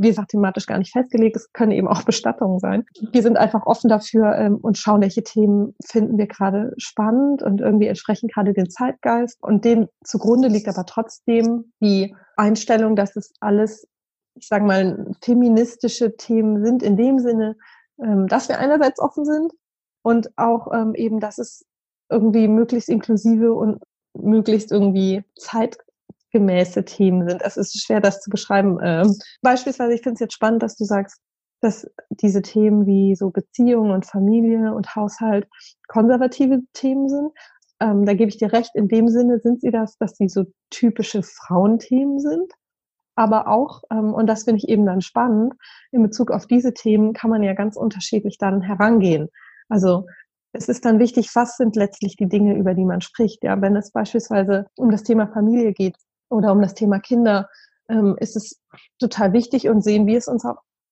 [0.00, 2.84] Wie gesagt, thematisch gar nicht festgelegt, es können eben auch Bestattungen sein.
[3.12, 7.60] Wir sind einfach offen dafür ähm, und schauen, welche Themen finden wir gerade spannend und
[7.60, 9.42] irgendwie entsprechen gerade den Zeitgeist.
[9.42, 13.88] Und dem zugrunde liegt aber trotzdem die Einstellung, dass es alles,
[14.34, 17.56] ich sage mal, feministische Themen sind, in dem Sinne,
[18.02, 19.52] ähm, dass wir einerseits offen sind
[20.02, 21.64] und auch ähm, eben, dass es
[22.10, 23.82] irgendwie möglichst inklusive und
[24.14, 27.42] möglichst irgendwie zeitgemäße Themen sind.
[27.42, 28.78] Es ist schwer, das zu beschreiben.
[28.82, 31.20] Ähm, beispielsweise, ich finde es jetzt spannend, dass du sagst,
[31.60, 35.46] dass diese Themen wie so Beziehung und Familie und Haushalt
[35.86, 37.30] konservative Themen sind.
[37.80, 40.44] Ähm, da gebe ich dir recht, in dem Sinne sind sie das, dass sie so
[40.70, 42.52] typische Frauenthemen sind.
[43.14, 45.54] Aber auch, ähm, und das finde ich eben dann spannend,
[45.92, 49.28] in Bezug auf diese Themen kann man ja ganz unterschiedlich dann herangehen.
[49.68, 50.06] Also
[50.52, 53.42] es ist dann wichtig, was sind letztlich die Dinge, über die man spricht.
[53.42, 55.96] Ja, wenn es beispielsweise um das Thema Familie geht
[56.28, 57.48] oder um das Thema Kinder,
[57.88, 58.60] ähm, ist es
[58.98, 60.44] total wichtig und sehen wir es uns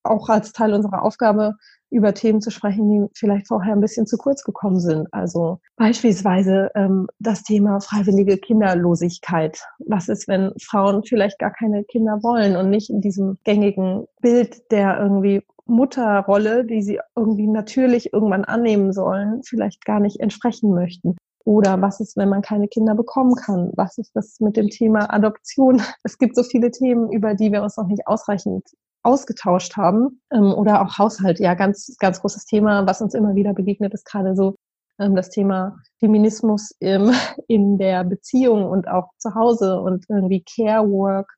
[0.03, 1.57] auch, als Teil unserer Aufgabe,
[1.91, 5.09] über Themen zu sprechen, die vielleicht vorher ein bisschen zu kurz gekommen sind.
[5.13, 9.61] Also beispielsweise ähm, das Thema freiwillige Kinderlosigkeit.
[9.87, 14.71] Was ist, wenn Frauen vielleicht gar keine Kinder wollen und nicht in diesem gängigen Bild
[14.71, 21.17] der irgendwie Mutterrolle, die sie irgendwie natürlich irgendwann annehmen sollen, vielleicht gar nicht entsprechen möchten.
[21.45, 23.73] Oder was ist, wenn man keine Kinder bekommen kann?
[23.75, 25.81] Was ist das mit dem Thema Adoption?
[26.05, 28.65] Es gibt so viele Themen, über die wir uns noch nicht ausreichend
[29.03, 30.21] ausgetauscht haben.
[30.33, 34.05] Ähm, oder auch Haushalt, ja, ganz, ganz großes Thema, was uns immer wieder begegnet, ist
[34.05, 34.57] gerade so
[34.99, 41.33] ähm, das Thema Feminismus in der Beziehung und auch zu Hause und irgendwie Care Work.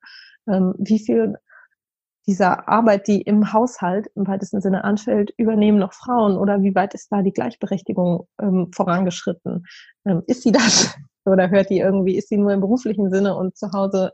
[0.48, 1.36] Ähm, wie viel
[2.26, 6.94] dieser Arbeit, die im Haushalt im weitesten Sinne anfällt, übernehmen noch Frauen oder wie weit
[6.94, 9.64] ist da die Gleichberechtigung ähm, vorangeschritten?
[10.04, 10.94] Ähm, ist sie das
[11.24, 14.12] oder hört die irgendwie, ist sie nur im beruflichen Sinne und zu Hause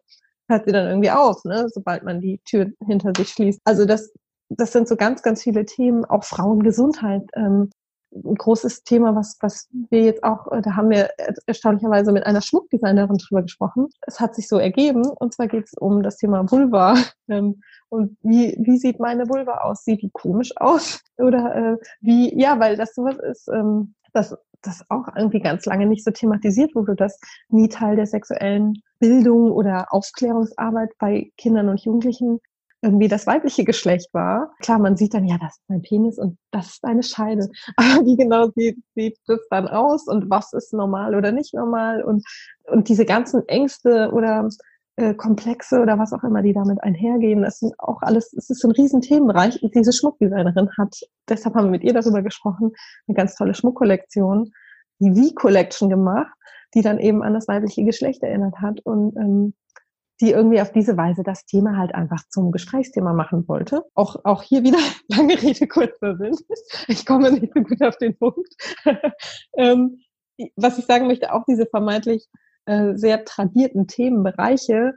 [0.48, 3.60] hört sie dann irgendwie auf, ne, sobald man die Tür hinter sich schließt?
[3.64, 4.12] Also das,
[4.48, 7.22] das sind so ganz, ganz viele Themen, auch Frauengesundheit.
[7.34, 7.70] Ähm,
[8.12, 11.10] ein großes Thema, was, was wir jetzt auch, äh, da haben wir
[11.46, 13.88] erstaunlicherweise mit einer Schmuckdesignerin drüber gesprochen.
[14.06, 16.94] Es hat sich so ergeben, und zwar geht es um das Thema Vulva.
[17.30, 19.84] Ähm, und wie, wie sieht meine Vulva aus?
[19.84, 21.02] Sieht die komisch aus?
[21.18, 25.84] Oder äh, wie, ja, weil das sowas ist, ähm, das, das auch irgendwie ganz lange
[25.84, 31.84] nicht so thematisiert wurde, dass nie Teil der sexuellen Bildung oder Aufklärungsarbeit bei Kindern und
[31.84, 32.40] Jugendlichen
[32.82, 34.52] irgendwie das weibliche Geschlecht war.
[34.60, 37.48] Klar, man sieht dann, ja, das ist mein Penis und das ist eine Scheide.
[37.76, 42.02] Aber wie genau sieht, sieht das dann aus und was ist normal oder nicht normal?
[42.02, 42.24] Und,
[42.66, 44.48] und diese ganzen Ängste oder
[44.96, 48.64] äh, Komplexe oder was auch immer, die damit einhergehen, das sind auch alles, es ist
[48.64, 49.60] ein riesen Themenbereich.
[49.74, 50.94] Diese Schmuckdesignerin hat,
[51.28, 52.72] deshalb haben wir mit ihr darüber gesprochen,
[53.06, 54.52] eine ganz tolle Schmuckkollektion,
[55.00, 56.32] die V-Collection gemacht,
[56.74, 58.80] die dann eben an das weibliche Geschlecht erinnert hat.
[58.80, 59.54] Und ähm,
[60.20, 63.84] die irgendwie auf diese Weise das Thema halt einfach zum Gesprächsthema machen wollte.
[63.94, 66.36] Auch, auch hier wieder lange Rede, kurzer Sinn.
[66.88, 68.54] Ich komme nicht so gut auf den Punkt.
[69.56, 70.00] ähm,
[70.56, 72.26] was ich sagen möchte, auch diese vermeintlich
[72.66, 74.94] äh, sehr tradierten Themenbereiche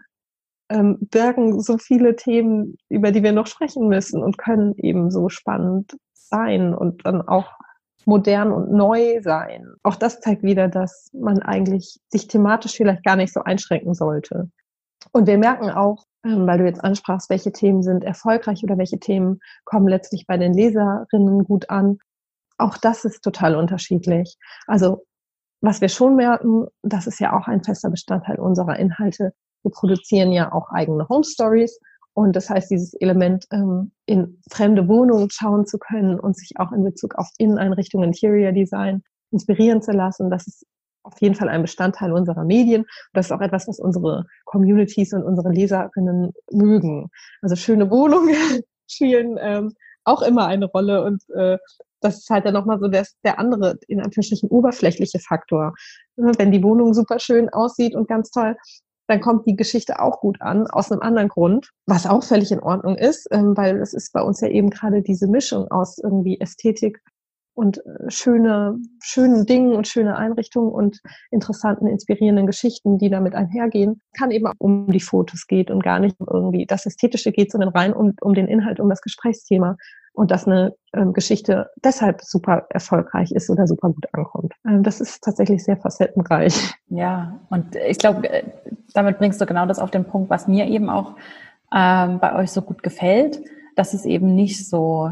[0.70, 5.30] ähm, bergen so viele Themen, über die wir noch sprechen müssen und können eben so
[5.30, 7.52] spannend sein und dann auch
[8.06, 9.68] modern und neu sein.
[9.84, 14.50] Auch das zeigt wieder, dass man eigentlich sich thematisch vielleicht gar nicht so einschränken sollte.
[15.12, 19.00] Und wir merken auch, ähm, weil du jetzt ansprachst, welche Themen sind erfolgreich oder welche
[19.00, 21.98] Themen kommen letztlich bei den Leserinnen gut an.
[22.58, 24.38] Auch das ist total unterschiedlich.
[24.68, 25.06] Also
[25.62, 29.34] was wir schon merken, das ist ja auch ein fester Bestandteil unserer Inhalte.
[29.64, 31.80] Wir produzieren ja auch eigene Home Stories.
[32.14, 36.72] Und das heißt, dieses Element, ähm, in fremde Wohnungen schauen zu können und sich auch
[36.72, 40.66] in Bezug auf Inneneinrichtungen, Interior Design inspirieren zu lassen, das ist
[41.04, 42.86] auf jeden Fall ein Bestandteil unserer Medien.
[43.14, 47.10] Das ist auch etwas, was unsere Communities und unsere Leserinnen mögen.
[47.42, 48.36] Also schöne Wohnungen
[48.88, 49.74] spielen ähm,
[50.04, 51.58] auch immer eine Rolle und äh,
[52.02, 55.74] das ist halt dann nochmal so der, der andere, in Anführungsstrichen, oberflächliche Faktor.
[56.16, 58.56] Wenn die Wohnung super schön aussieht und ganz toll,
[59.08, 62.62] dann kommt die Geschichte auch gut an, aus einem anderen Grund, was auch völlig in
[62.62, 66.40] Ordnung ist, ähm, weil es ist bei uns ja eben gerade diese Mischung aus irgendwie
[66.40, 67.02] Ästhetik
[67.54, 71.00] und äh, schöne, schönen Dingen und schöne Einrichtungen und
[71.32, 76.00] interessanten, inspirierenden Geschichten, die damit einhergehen, kann eben auch um die Fotos geht und gar
[76.00, 79.78] nicht um irgendwie das Ästhetische geht, sondern rein um, um den Inhalt, um das Gesprächsthema
[80.14, 84.54] und dass eine ähm, Geschichte deshalb super erfolgreich ist oder super gut ankommt.
[84.68, 86.74] Ähm, das ist tatsächlich sehr facettenreich.
[86.90, 88.44] Ja, und ich glaube, äh,
[88.94, 91.16] damit bringst du genau das auf den Punkt, was mir eben auch
[91.74, 93.42] ähm, bei euch so gut gefällt,
[93.76, 95.12] dass es eben nicht so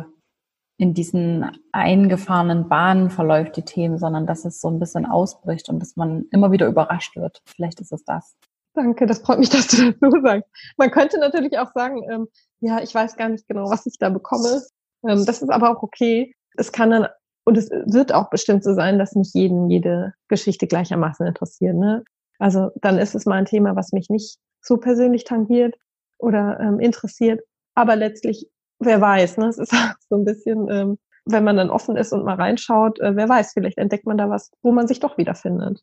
[0.80, 5.82] in diesen eingefahrenen Bahnen verläuft, die Themen, sondern dass es so ein bisschen ausbricht und
[5.82, 7.41] dass man immer wieder überrascht wird.
[7.45, 8.38] Vielleicht ist es das.
[8.73, 10.49] Danke, das freut mich, dass du das so sagst.
[10.77, 12.27] Man könnte natürlich auch sagen, ähm,
[12.61, 14.61] ja, ich weiß gar nicht genau, was ich da bekomme.
[15.05, 16.34] Ähm, das ist aber auch okay.
[16.55, 17.07] Es kann dann,
[17.43, 21.75] und es wird auch bestimmt so sein, dass nicht jeden jede Geschichte gleichermaßen interessiert.
[21.75, 22.05] Ne?
[22.38, 25.75] Also dann ist es mal ein Thema, was mich nicht so persönlich tangiert
[26.19, 27.41] oder ähm, interessiert.
[27.75, 28.47] Aber letztlich
[28.80, 29.47] wer weiß, ne?
[29.47, 29.73] Es ist
[30.09, 33.53] so ein bisschen, ähm, wenn man dann offen ist und mal reinschaut, äh, wer weiß,
[33.53, 35.82] vielleicht entdeckt man da was, wo man sich doch wiederfindet.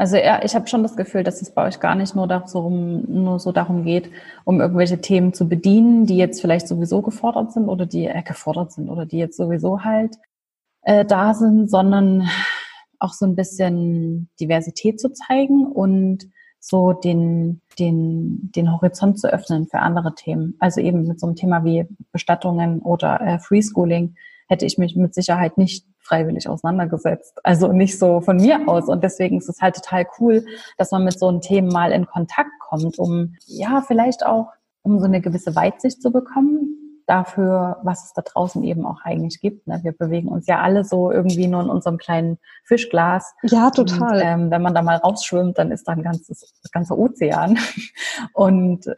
[0.00, 3.04] Also ja, ich habe schon das Gefühl, dass es bei euch gar nicht nur darum,
[3.06, 4.10] nur so darum geht,
[4.44, 8.72] um irgendwelche Themen zu bedienen, die jetzt vielleicht sowieso gefordert sind oder die äh, gefordert
[8.72, 10.16] sind oder die jetzt sowieso halt
[10.82, 12.26] äh, da sind, sondern
[12.98, 16.30] auch so ein bisschen Diversität zu zeigen und
[16.60, 20.54] so den, den, den Horizont zu öffnen für andere Themen.
[20.58, 24.14] Also eben mit so einem Thema wie Bestattungen oder äh, Freeschooling
[24.48, 27.38] hätte ich mich mit Sicherheit nicht freiwillig auseinandergesetzt.
[27.44, 28.88] Also nicht so von mir aus.
[28.88, 30.44] Und deswegen ist es halt total cool,
[30.76, 34.48] dass man mit so einem Themen mal in Kontakt kommt, um ja vielleicht auch
[34.82, 39.40] um so eine gewisse Weitsicht zu bekommen, dafür, was es da draußen eben auch eigentlich
[39.40, 39.66] gibt.
[39.66, 39.80] Ne?
[39.82, 43.34] Wir bewegen uns ja alle so irgendwie nur in unserem kleinen Fischglas.
[43.42, 44.16] Ja, total.
[44.16, 47.58] Und, ähm, wenn man da mal rausschwimmt, dann ist da ein ganzes, das ganze Ozean.
[48.32, 48.94] Und äh,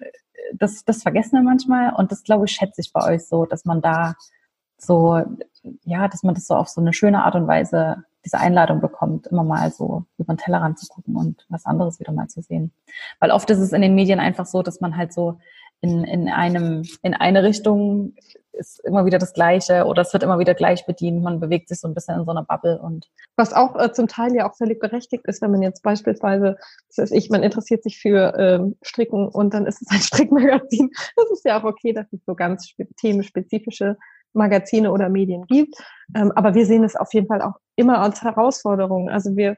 [0.53, 1.95] das, das vergessen wir manchmal.
[1.95, 4.15] Und das, glaube ich, schätze ich bei euch so, dass man da
[4.77, 5.23] so,
[5.85, 9.27] ja, dass man das so auf so eine schöne Art und Weise diese Einladung bekommt,
[9.29, 12.73] immer mal so über den Tellerrand zu gucken und was anderes wieder mal zu sehen.
[13.21, 15.39] Weil oft ist es in den Medien einfach so, dass man halt so
[15.83, 18.15] in, in einem, in eine Richtung
[18.53, 21.23] ist immer wieder das Gleiche oder es wird immer wieder gleich bedient.
[21.23, 23.11] Man bewegt sich so ein bisschen in so einer Bubble und.
[23.37, 26.57] Was auch äh, zum Teil ja auch völlig berechtigt ist, wenn man jetzt beispielsweise,
[26.89, 30.91] das ist ich, man interessiert sich für ähm, Stricken und dann ist es ein Strickmagazin.
[31.17, 33.97] Das ist ja auch okay, dass es so ganz spe themenspezifische
[34.35, 35.75] Magazine oder Medien gibt.
[36.15, 39.09] Ähm, aber wir sehen es auf jeden Fall auch immer als Herausforderung.
[39.09, 39.57] Also wir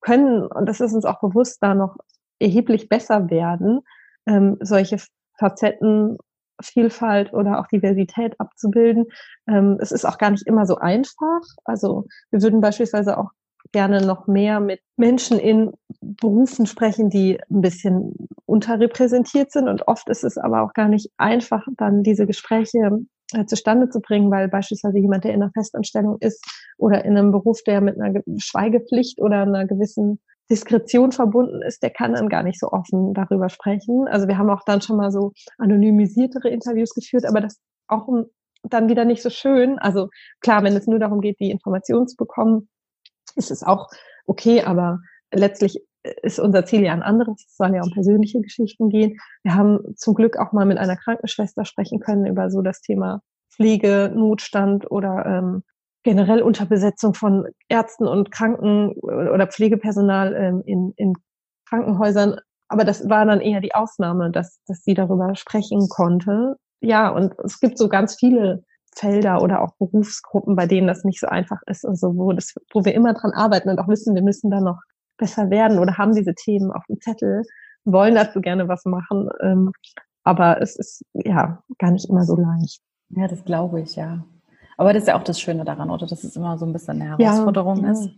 [0.00, 1.96] können, und das ist uns auch bewusst, da noch
[2.38, 3.80] erheblich besser werden,
[4.26, 4.98] ähm, solche
[5.38, 9.06] Facettenvielfalt oder auch Diversität abzubilden.
[9.48, 11.40] Ähm, es ist auch gar nicht immer so einfach.
[11.64, 13.30] Also wir würden beispielsweise auch
[13.72, 18.14] gerne noch mehr mit Menschen in Berufen sprechen, die ein bisschen
[18.46, 19.68] unterrepräsentiert sind.
[19.68, 22.98] Und oft ist es aber auch gar nicht einfach, dann diese Gespräche
[23.32, 26.44] äh, zustande zu bringen, weil beispielsweise jemand, der in einer Festanstellung ist
[26.78, 30.20] oder in einem Beruf, der mit einer Schweigepflicht oder einer gewissen
[30.50, 34.08] Diskretion verbunden ist, der kann dann gar nicht so offen darüber sprechen.
[34.08, 38.08] Also wir haben auch dann schon mal so anonymisiertere Interviews geführt, aber das auch
[38.62, 39.78] dann wieder nicht so schön.
[39.78, 40.08] Also
[40.40, 42.68] klar, wenn es nur darum geht, die Informationen zu bekommen,
[43.36, 43.88] ist es auch
[44.26, 45.00] okay, aber
[45.32, 45.82] letztlich
[46.22, 47.44] ist unser Ziel ja ein anderes.
[47.46, 49.18] Es soll ja um persönliche Geschichten gehen.
[49.42, 53.22] Wir haben zum Glück auch mal mit einer Krankenschwester sprechen können über so das Thema
[53.50, 55.62] Pflege, Notstand oder ähm,
[56.04, 61.14] generell Unterbesetzung von Ärzten und Kranken oder Pflegepersonal ähm, in, in
[61.68, 62.36] Krankenhäusern.
[62.68, 66.56] Aber das war dann eher die Ausnahme, dass, dass sie darüber sprechen konnte.
[66.80, 68.62] Ja, und es gibt so ganz viele
[68.94, 72.54] Felder oder auch Berufsgruppen, bei denen das nicht so einfach ist und so, wo, das,
[72.72, 74.78] wo wir immer dran arbeiten und auch wissen, wir müssen da noch
[75.18, 77.42] besser werden oder haben diese Themen auf dem Zettel,
[77.84, 79.28] wollen dazu gerne was machen.
[79.40, 79.72] Ähm,
[80.24, 82.80] aber es ist ja gar nicht immer so leicht.
[83.10, 84.24] Ja, das glaube ich, ja.
[84.78, 86.06] Aber das ist ja auch das Schöne daran, oder?
[86.06, 88.08] Dass es immer so ein bisschen eine Herausforderung ja, ist.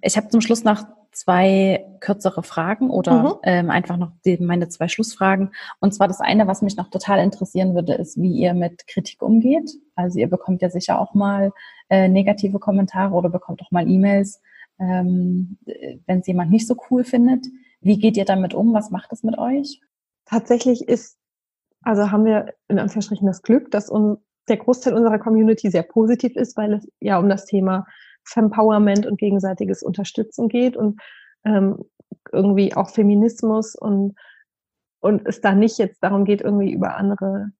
[0.00, 3.34] Ich habe zum Schluss noch zwei kürzere Fragen oder mhm.
[3.44, 5.52] ähm, einfach noch die, meine zwei Schlussfragen.
[5.80, 9.22] Und zwar das eine, was mich noch total interessieren würde, ist, wie ihr mit Kritik
[9.22, 9.70] umgeht.
[9.94, 11.52] Also ihr bekommt ja sicher auch mal
[11.90, 14.40] äh, negative Kommentare oder bekommt auch mal E-Mails,
[14.80, 15.58] ähm,
[16.06, 17.46] wenn es jemand nicht so cool findet.
[17.80, 18.72] Wie geht ihr damit um?
[18.72, 19.80] Was macht es mit euch?
[20.24, 21.18] Tatsächlich ist,
[21.82, 24.18] also haben wir in Anführungsstrichen das Glück, dass uns
[24.48, 27.86] der Großteil unserer Community sehr positiv ist, weil es ja um das Thema
[28.24, 30.76] Fempowerment und gegenseitiges Unterstützen geht.
[30.76, 31.00] Und
[31.44, 31.84] ähm,
[32.32, 34.14] irgendwie auch Feminismus und,
[35.00, 37.50] und es da nicht jetzt darum geht, irgendwie über andere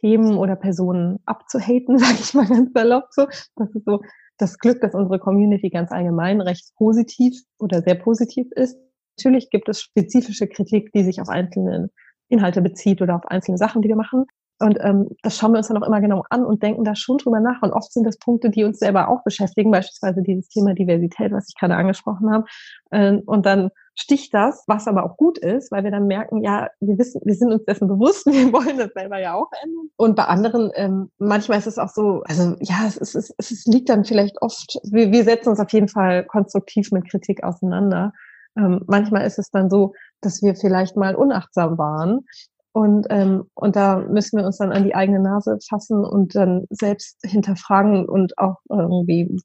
[0.00, 3.26] Themen oder Personen abzuhaten, sage ich mal ganz salopp so.
[3.56, 4.00] Das ist so
[4.38, 8.78] das Glück, dass unsere Community ganz allgemein recht positiv oder sehr positiv ist.
[9.18, 11.90] Natürlich gibt es spezifische Kritik, die sich auf einzelne
[12.28, 14.26] Inhalte bezieht oder auf einzelne Sachen, die wir machen.
[14.60, 17.18] Und ähm, das schauen wir uns dann auch immer genau an und denken da schon
[17.18, 17.62] drüber nach.
[17.62, 21.48] Und oft sind das Punkte, die uns selber auch beschäftigen, beispielsweise dieses Thema Diversität, was
[21.48, 22.44] ich gerade angesprochen habe.
[22.90, 26.68] Ähm, und dann sticht das, was aber auch gut ist, weil wir dann merken, ja,
[26.80, 29.90] wir wissen, wir sind uns dessen bewusst, wir wollen das selber ja auch ändern.
[29.96, 33.64] Und bei anderen, ähm, manchmal ist es auch so, also ja, es, ist, es, es
[33.66, 38.12] liegt dann vielleicht oft, wir, wir setzen uns auf jeden Fall konstruktiv mit Kritik auseinander.
[38.56, 42.24] Ähm, manchmal ist es dann so, dass wir vielleicht mal unachtsam waren
[42.72, 46.66] und, ähm, und da müssen wir uns dann an die eigene Nase fassen und dann
[46.70, 49.36] selbst hinterfragen und auch irgendwie,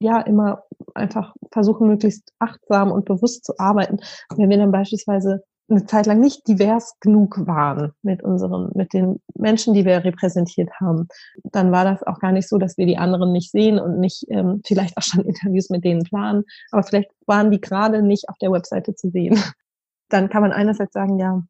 [0.00, 0.62] ja, immer
[0.94, 3.98] einfach versuchen, möglichst achtsam und bewusst zu arbeiten.
[4.36, 9.20] wenn wir dann beispielsweise eine Zeit lang nicht divers genug waren mit unseren, mit den
[9.34, 11.08] Menschen, die wir repräsentiert haben,
[11.44, 14.24] dann war das auch gar nicht so, dass wir die anderen nicht sehen und nicht
[14.28, 18.36] ähm, vielleicht auch schon Interviews mit denen planen, aber vielleicht waren die gerade nicht auf
[18.38, 19.38] der Webseite zu sehen.
[20.08, 21.42] Dann kann man einerseits sagen, ja,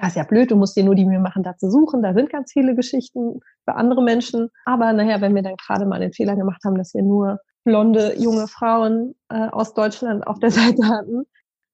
[0.00, 2.02] ja, ist ja blöd, du musst dir nur die Mühe machen, da zu suchen.
[2.02, 4.48] Da sind ganz viele Geschichten für andere Menschen.
[4.64, 8.14] Aber naja, wenn wir dann gerade mal den Fehler gemacht haben, dass wir nur blonde,
[8.18, 11.24] junge Frauen äh, aus Deutschland auf der Seite hatten,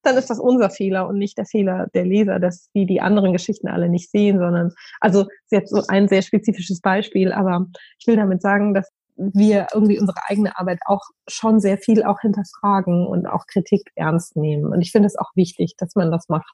[0.03, 3.33] dann ist das unser Fehler und nicht der Fehler der Leser, dass die die anderen
[3.33, 7.67] Geschichten alle nicht sehen, sondern, also, jetzt so ein sehr spezifisches Beispiel, aber
[7.99, 12.21] ich will damit sagen, dass wir irgendwie unsere eigene Arbeit auch schon sehr viel auch
[12.21, 14.73] hinterfragen und auch Kritik ernst nehmen.
[14.73, 16.53] Und ich finde es auch wichtig, dass man das macht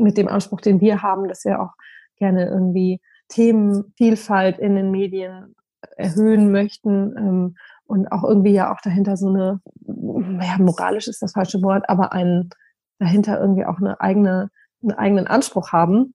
[0.00, 1.72] mit dem Anspruch, den wir haben, dass wir auch
[2.16, 5.54] gerne irgendwie Themenvielfalt in den Medien
[5.96, 11.32] erhöhen möchten ähm, und auch irgendwie ja auch dahinter so eine, ja, moralisch ist das
[11.32, 12.50] falsche Wort, aber ein
[12.98, 14.50] dahinter irgendwie auch eine eigene,
[14.82, 16.14] einen eigenen Anspruch haben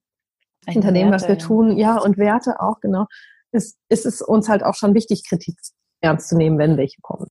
[0.64, 3.06] Eine hinter dem, was wir tun, ja, und Werte auch, genau,
[3.52, 5.58] ist, ist es uns halt auch schon wichtig, Kritik
[6.00, 7.26] ernst zu nehmen, wenn welche kommen.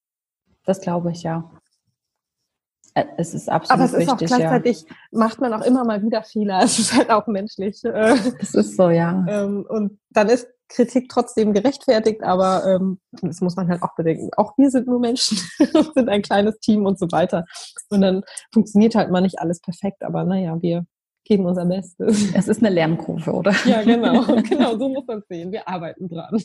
[0.66, 1.50] Das glaube ich, ja.
[2.96, 4.96] Äh, es ist absolut Aber es ist auch gleichzeitig, ja.
[5.12, 6.60] macht man auch immer mal wieder Fehler.
[6.64, 7.84] Es ist halt auch menschlich.
[7.84, 8.16] Äh.
[8.40, 9.26] Das ist so, ja.
[9.28, 14.32] Ähm, und dann ist Kritik trotzdem gerechtfertigt, aber ähm, das muss man halt auch bedenken.
[14.36, 15.38] Auch wir sind nur Menschen,
[15.94, 17.46] sind ein kleines Team und so weiter.
[17.90, 20.86] Und dann funktioniert halt mal nicht alles perfekt, aber naja, wir
[21.26, 22.34] geben unser Bestes.
[22.34, 23.54] Es ist eine Lernkurve, oder?
[23.66, 24.24] Ja, genau.
[24.48, 25.52] Genau, so muss man es sehen.
[25.52, 26.40] Wir arbeiten dran.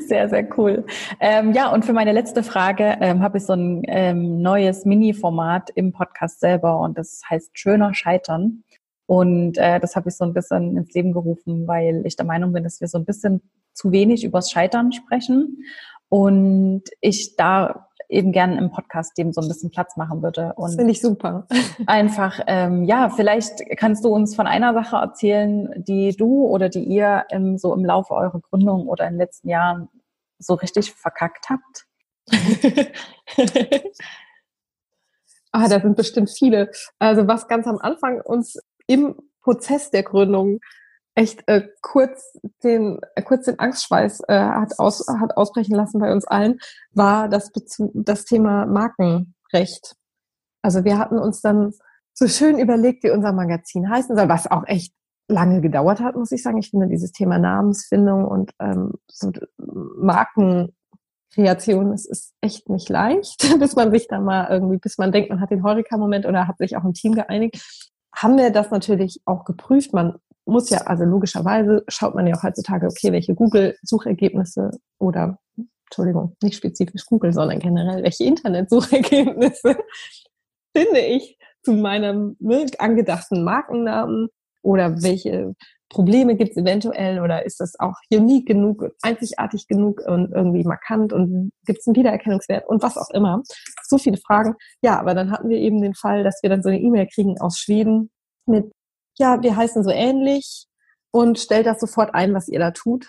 [0.00, 0.86] Sehr, sehr cool.
[1.20, 5.70] Ähm, ja, und für meine letzte Frage ähm, habe ich so ein ähm, neues Mini-Format
[5.74, 8.64] im Podcast selber und das heißt Schöner Scheitern.
[9.06, 12.52] Und äh, das habe ich so ein bisschen ins Leben gerufen, weil ich der Meinung
[12.52, 13.42] bin, dass wir so ein bisschen
[13.72, 15.62] zu wenig übers Scheitern sprechen.
[16.08, 20.52] Und ich da eben gern im Podcast dem so ein bisschen Platz machen würde.
[20.56, 21.46] Und das finde ich super.
[21.86, 26.84] Einfach, ähm, ja, vielleicht kannst du uns von einer Sache erzählen, die du oder die
[26.84, 29.88] ihr im, so im Laufe eurer Gründung oder in den letzten Jahren
[30.38, 31.86] so richtig verkackt habt.
[35.52, 36.70] ah, da sind bestimmt viele.
[36.98, 40.60] Also was ganz am Anfang uns im Prozess der Gründung
[41.16, 46.12] echt äh, kurz den äh, kurz den Angstschweiß äh, hat aus hat ausbrechen lassen bei
[46.12, 46.60] uns allen
[46.92, 49.96] war das Bezug, das Thema Markenrecht.
[50.62, 51.72] Also wir hatten uns dann
[52.12, 54.92] so schön überlegt, wie unser Magazin heißen soll, was auch echt
[55.28, 56.58] lange gedauert hat, muss ich sagen.
[56.58, 63.74] Ich finde dieses Thema Namensfindung und ähm, so Markenkreation, das ist echt nicht leicht, bis
[63.74, 66.76] man sich da mal irgendwie, bis man denkt, man hat den Heureka-Moment oder hat sich
[66.76, 67.62] auch im Team geeinigt.
[68.14, 69.92] Haben wir das natürlich auch geprüft.
[69.92, 75.38] Man muss ja, also logischerweise schaut man ja auch heutzutage, okay, welche Google-Suchergebnisse oder,
[75.86, 79.76] Entschuldigung, nicht spezifisch Google, sondern generell, welche Internetsuchergebnisse
[80.76, 82.36] finde ich zu meinem
[82.78, 84.28] angedachten Markennamen
[84.62, 85.54] oder welche
[85.88, 91.12] Probleme gibt es eventuell oder ist das auch unique genug, einzigartig genug und irgendwie markant
[91.12, 93.42] und gibt es einen Wiedererkennungswert und was auch immer.
[93.84, 94.54] So viele Fragen.
[94.82, 97.40] Ja, aber dann hatten wir eben den Fall, dass wir dann so eine E-Mail kriegen
[97.40, 98.10] aus Schweden
[98.46, 98.72] mit
[99.18, 100.66] ja, wir heißen so ähnlich
[101.10, 103.08] und stellt das sofort ein, was ihr da tut.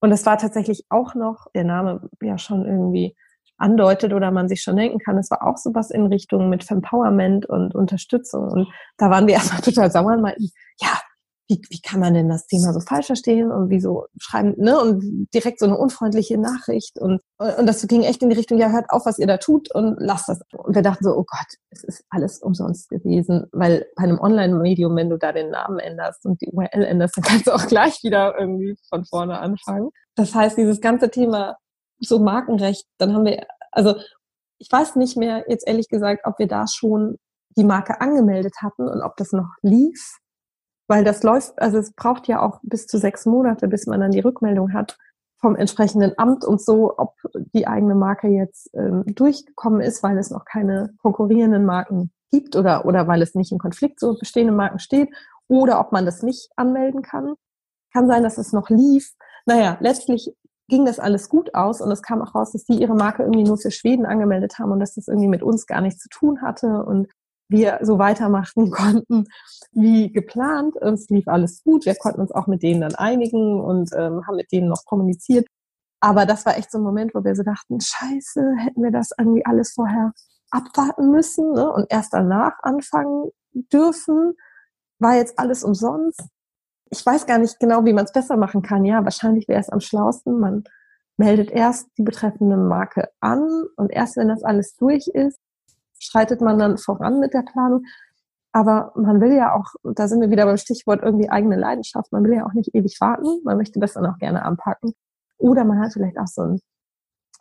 [0.00, 3.16] Und es war tatsächlich auch noch, der Name ja schon irgendwie
[3.58, 7.46] andeutet oder man sich schon denken kann, es war auch sowas in Richtung mit Empowerment
[7.46, 8.50] und Unterstützung.
[8.50, 10.50] Und da waren wir erstmal total sauer und meinten,
[10.80, 11.00] ja,
[11.48, 15.28] wie, wie kann man denn das Thema so falsch verstehen und wieso schreiben, ne, und
[15.32, 18.90] direkt so eine unfreundliche Nachricht und, und das ging echt in die Richtung, ja, hört
[18.90, 20.40] auf, was ihr da tut und lasst das.
[20.56, 24.96] Und wir dachten so, oh Gott, es ist alles umsonst gewesen, weil bei einem Online-Medium,
[24.96, 28.02] wenn du da den Namen änderst und die URL änderst, dann kannst du auch gleich
[28.02, 29.90] wieder irgendwie von vorne anfangen.
[30.16, 31.56] Das heißt, dieses ganze Thema
[32.00, 33.94] so Markenrecht, dann haben wir, also
[34.58, 37.18] ich weiß nicht mehr jetzt ehrlich gesagt, ob wir da schon
[37.56, 40.18] die Marke angemeldet hatten und ob das noch lief.
[40.88, 44.12] Weil das läuft, also es braucht ja auch bis zu sechs Monate, bis man dann
[44.12, 44.96] die Rückmeldung hat
[45.38, 50.30] vom entsprechenden Amt und so, ob die eigene Marke jetzt ähm, durchgekommen ist, weil es
[50.30, 54.78] noch keine konkurrierenden Marken gibt oder, oder weil es nicht in Konflikt zu bestehenden Marken
[54.78, 55.10] steht
[55.48, 57.34] oder ob man das nicht anmelden kann.
[57.92, 59.12] Kann sein, dass es noch lief.
[59.44, 60.34] Naja, letztlich
[60.68, 63.44] ging das alles gut aus und es kam auch raus, dass die ihre Marke irgendwie
[63.44, 66.42] nur für Schweden angemeldet haben und dass das irgendwie mit uns gar nichts zu tun
[66.42, 67.08] hatte und
[67.48, 69.26] wir so weitermachen konnten
[69.72, 70.76] wie geplant.
[70.76, 71.86] Es lief alles gut.
[71.86, 75.46] Wir konnten uns auch mit denen dann einigen und ähm, haben mit denen noch kommuniziert.
[76.00, 79.10] Aber das war echt so ein Moment, wo wir so dachten, scheiße, hätten wir das
[79.18, 80.12] irgendwie alles vorher
[80.50, 81.72] abwarten müssen ne?
[81.72, 84.34] und erst danach anfangen dürfen.
[84.98, 86.22] War jetzt alles umsonst
[86.90, 88.84] ich weiß gar nicht genau, wie man es besser machen kann.
[88.84, 90.64] Ja, wahrscheinlich wäre es am schlausten, man
[91.16, 95.38] meldet erst die betreffende Marke an und erst wenn das alles durch ist,
[95.98, 97.84] schreitet man dann voran mit der Planung.
[98.52, 102.24] Aber man will ja auch, da sind wir wieder beim Stichwort irgendwie eigene Leidenschaft, man
[102.24, 104.94] will ja auch nicht ewig warten, man möchte das dann auch gerne anpacken.
[105.38, 106.60] Oder man hat vielleicht auch so ein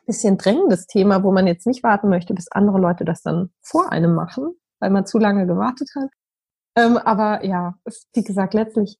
[0.05, 3.91] bisschen drängendes Thema, wo man jetzt nicht warten möchte, bis andere Leute das dann vor
[3.91, 6.09] einem machen, weil man zu lange gewartet hat.
[6.75, 7.75] Ähm, aber ja,
[8.13, 8.99] wie gesagt, letztlich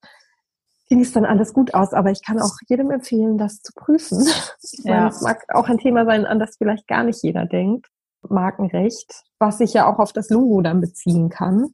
[0.88, 1.93] ging es dann alles gut aus.
[1.93, 4.26] Aber ich kann auch jedem empfehlen, das zu prüfen.
[4.84, 5.08] Ja.
[5.08, 7.88] es mag auch ein Thema sein, an das vielleicht gar nicht jeder denkt.
[8.30, 11.67] Markenrecht, was sich ja auch auf das Logo dann beziehen kann.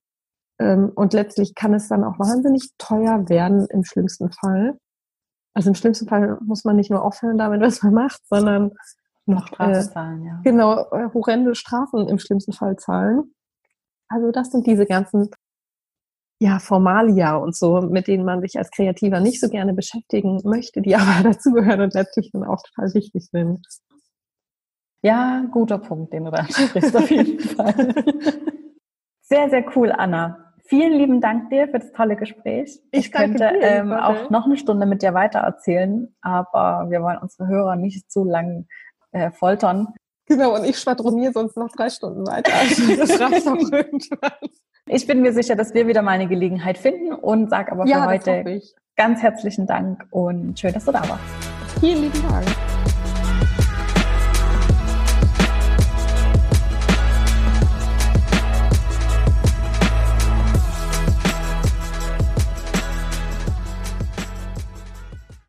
[0.60, 4.78] Ähm, und letztlich kann es dann auch wahnsinnig teuer werden im schlimmsten Fall.
[5.54, 8.72] Also im schlimmsten Fall muss man nicht nur aufhören damit, was man macht, sondern
[9.26, 10.42] noch äh, zahlen, ja.
[10.44, 13.34] Genau, äh, horrende Strafen im schlimmsten Fall zahlen.
[14.08, 15.30] Also das sind diese ganzen
[16.42, 20.82] ja, Formalia und so, mit denen man sich als Kreativer nicht so gerne beschäftigen möchte,
[20.82, 23.66] die aber dazugehören und letztlich dann auch total wichtig sind.
[25.02, 27.94] Ja, guter Punkt, den du da ansprichst, auf jeden Fall.
[29.22, 30.54] Sehr, sehr cool, Anna.
[30.66, 32.80] Vielen lieben Dank dir für das tolle Gespräch.
[32.92, 37.18] Ich, ich könnte dir, ähm, auch noch eine Stunde mit dir weitererzählen, aber wir wollen
[37.18, 38.68] unsere Hörer nicht zu lang
[39.12, 39.88] äh, foltern.
[40.28, 42.54] Genau, und ich schwadroniere sonst noch drei Stunden weiter.
[42.54, 44.32] Also das reicht auch irgendwann.
[44.88, 47.90] Ich bin mir sicher, dass wir wieder mal eine Gelegenheit finden und sage aber für
[47.90, 48.62] ja, heute
[48.96, 51.80] ganz herzlichen Dank und schön, dass du da warst.
[51.80, 52.71] Vielen lieben Dank.